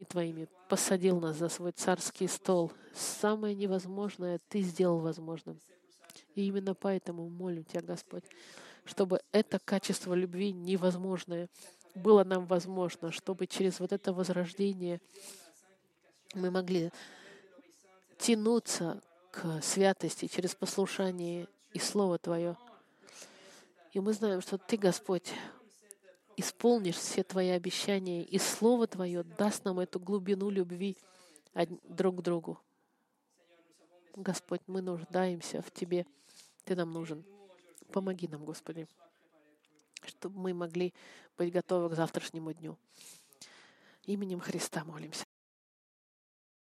Твоими, 0.08 0.48
посадил 0.68 1.20
нас 1.20 1.36
за 1.36 1.48
свой 1.48 1.72
царский 1.72 2.26
стол. 2.26 2.72
Самое 2.94 3.54
невозможное 3.54 4.40
Ты 4.48 4.62
сделал 4.62 4.98
возможным. 4.98 5.60
И 6.34 6.46
именно 6.46 6.74
поэтому 6.74 7.28
молим 7.28 7.64
Тебя, 7.64 7.82
Господь, 7.82 8.24
чтобы 8.84 9.20
это 9.30 9.58
качество 9.58 10.14
любви 10.14 10.52
невозможное 10.52 11.48
было 11.94 12.24
нам 12.24 12.46
возможно, 12.46 13.12
чтобы 13.12 13.46
через 13.46 13.80
вот 13.80 13.92
это 13.92 14.12
возрождение 14.12 15.00
мы 16.34 16.50
могли 16.50 16.90
тянуться 18.18 19.02
к 19.30 19.60
святости 19.62 20.26
через 20.26 20.54
послушание 20.54 21.48
и 21.72 21.78
Слово 21.78 22.18
Твое. 22.18 22.56
И 23.92 24.00
мы 24.00 24.12
знаем, 24.12 24.40
что 24.40 24.56
Ты, 24.56 24.76
Господь, 24.76 25.32
исполнишь 26.36 26.96
все 26.96 27.22
Твои 27.22 27.48
обещания, 27.48 28.22
и 28.22 28.38
Слово 28.38 28.86
Твое 28.86 29.22
даст 29.22 29.64
нам 29.64 29.78
эту 29.78 30.00
глубину 30.00 30.50
любви 30.50 30.96
друг 31.84 32.18
к 32.18 32.22
другу. 32.22 32.58
Господь, 34.14 34.60
мы 34.66 34.82
нуждаемся 34.82 35.62
в 35.62 35.70
Тебе. 35.70 36.06
Ты 36.64 36.76
нам 36.76 36.90
нужен. 36.90 37.24
Помоги 37.92 38.28
нам, 38.28 38.44
Господи, 38.44 38.86
чтобы 40.04 40.38
мы 40.38 40.54
могли 40.54 40.94
быть 41.36 41.52
готовы 41.52 41.90
к 41.90 41.96
завтрашнему 41.96 42.52
дню. 42.52 42.78
Именем 44.04 44.40
Христа 44.40 44.84
молимся. 44.84 45.24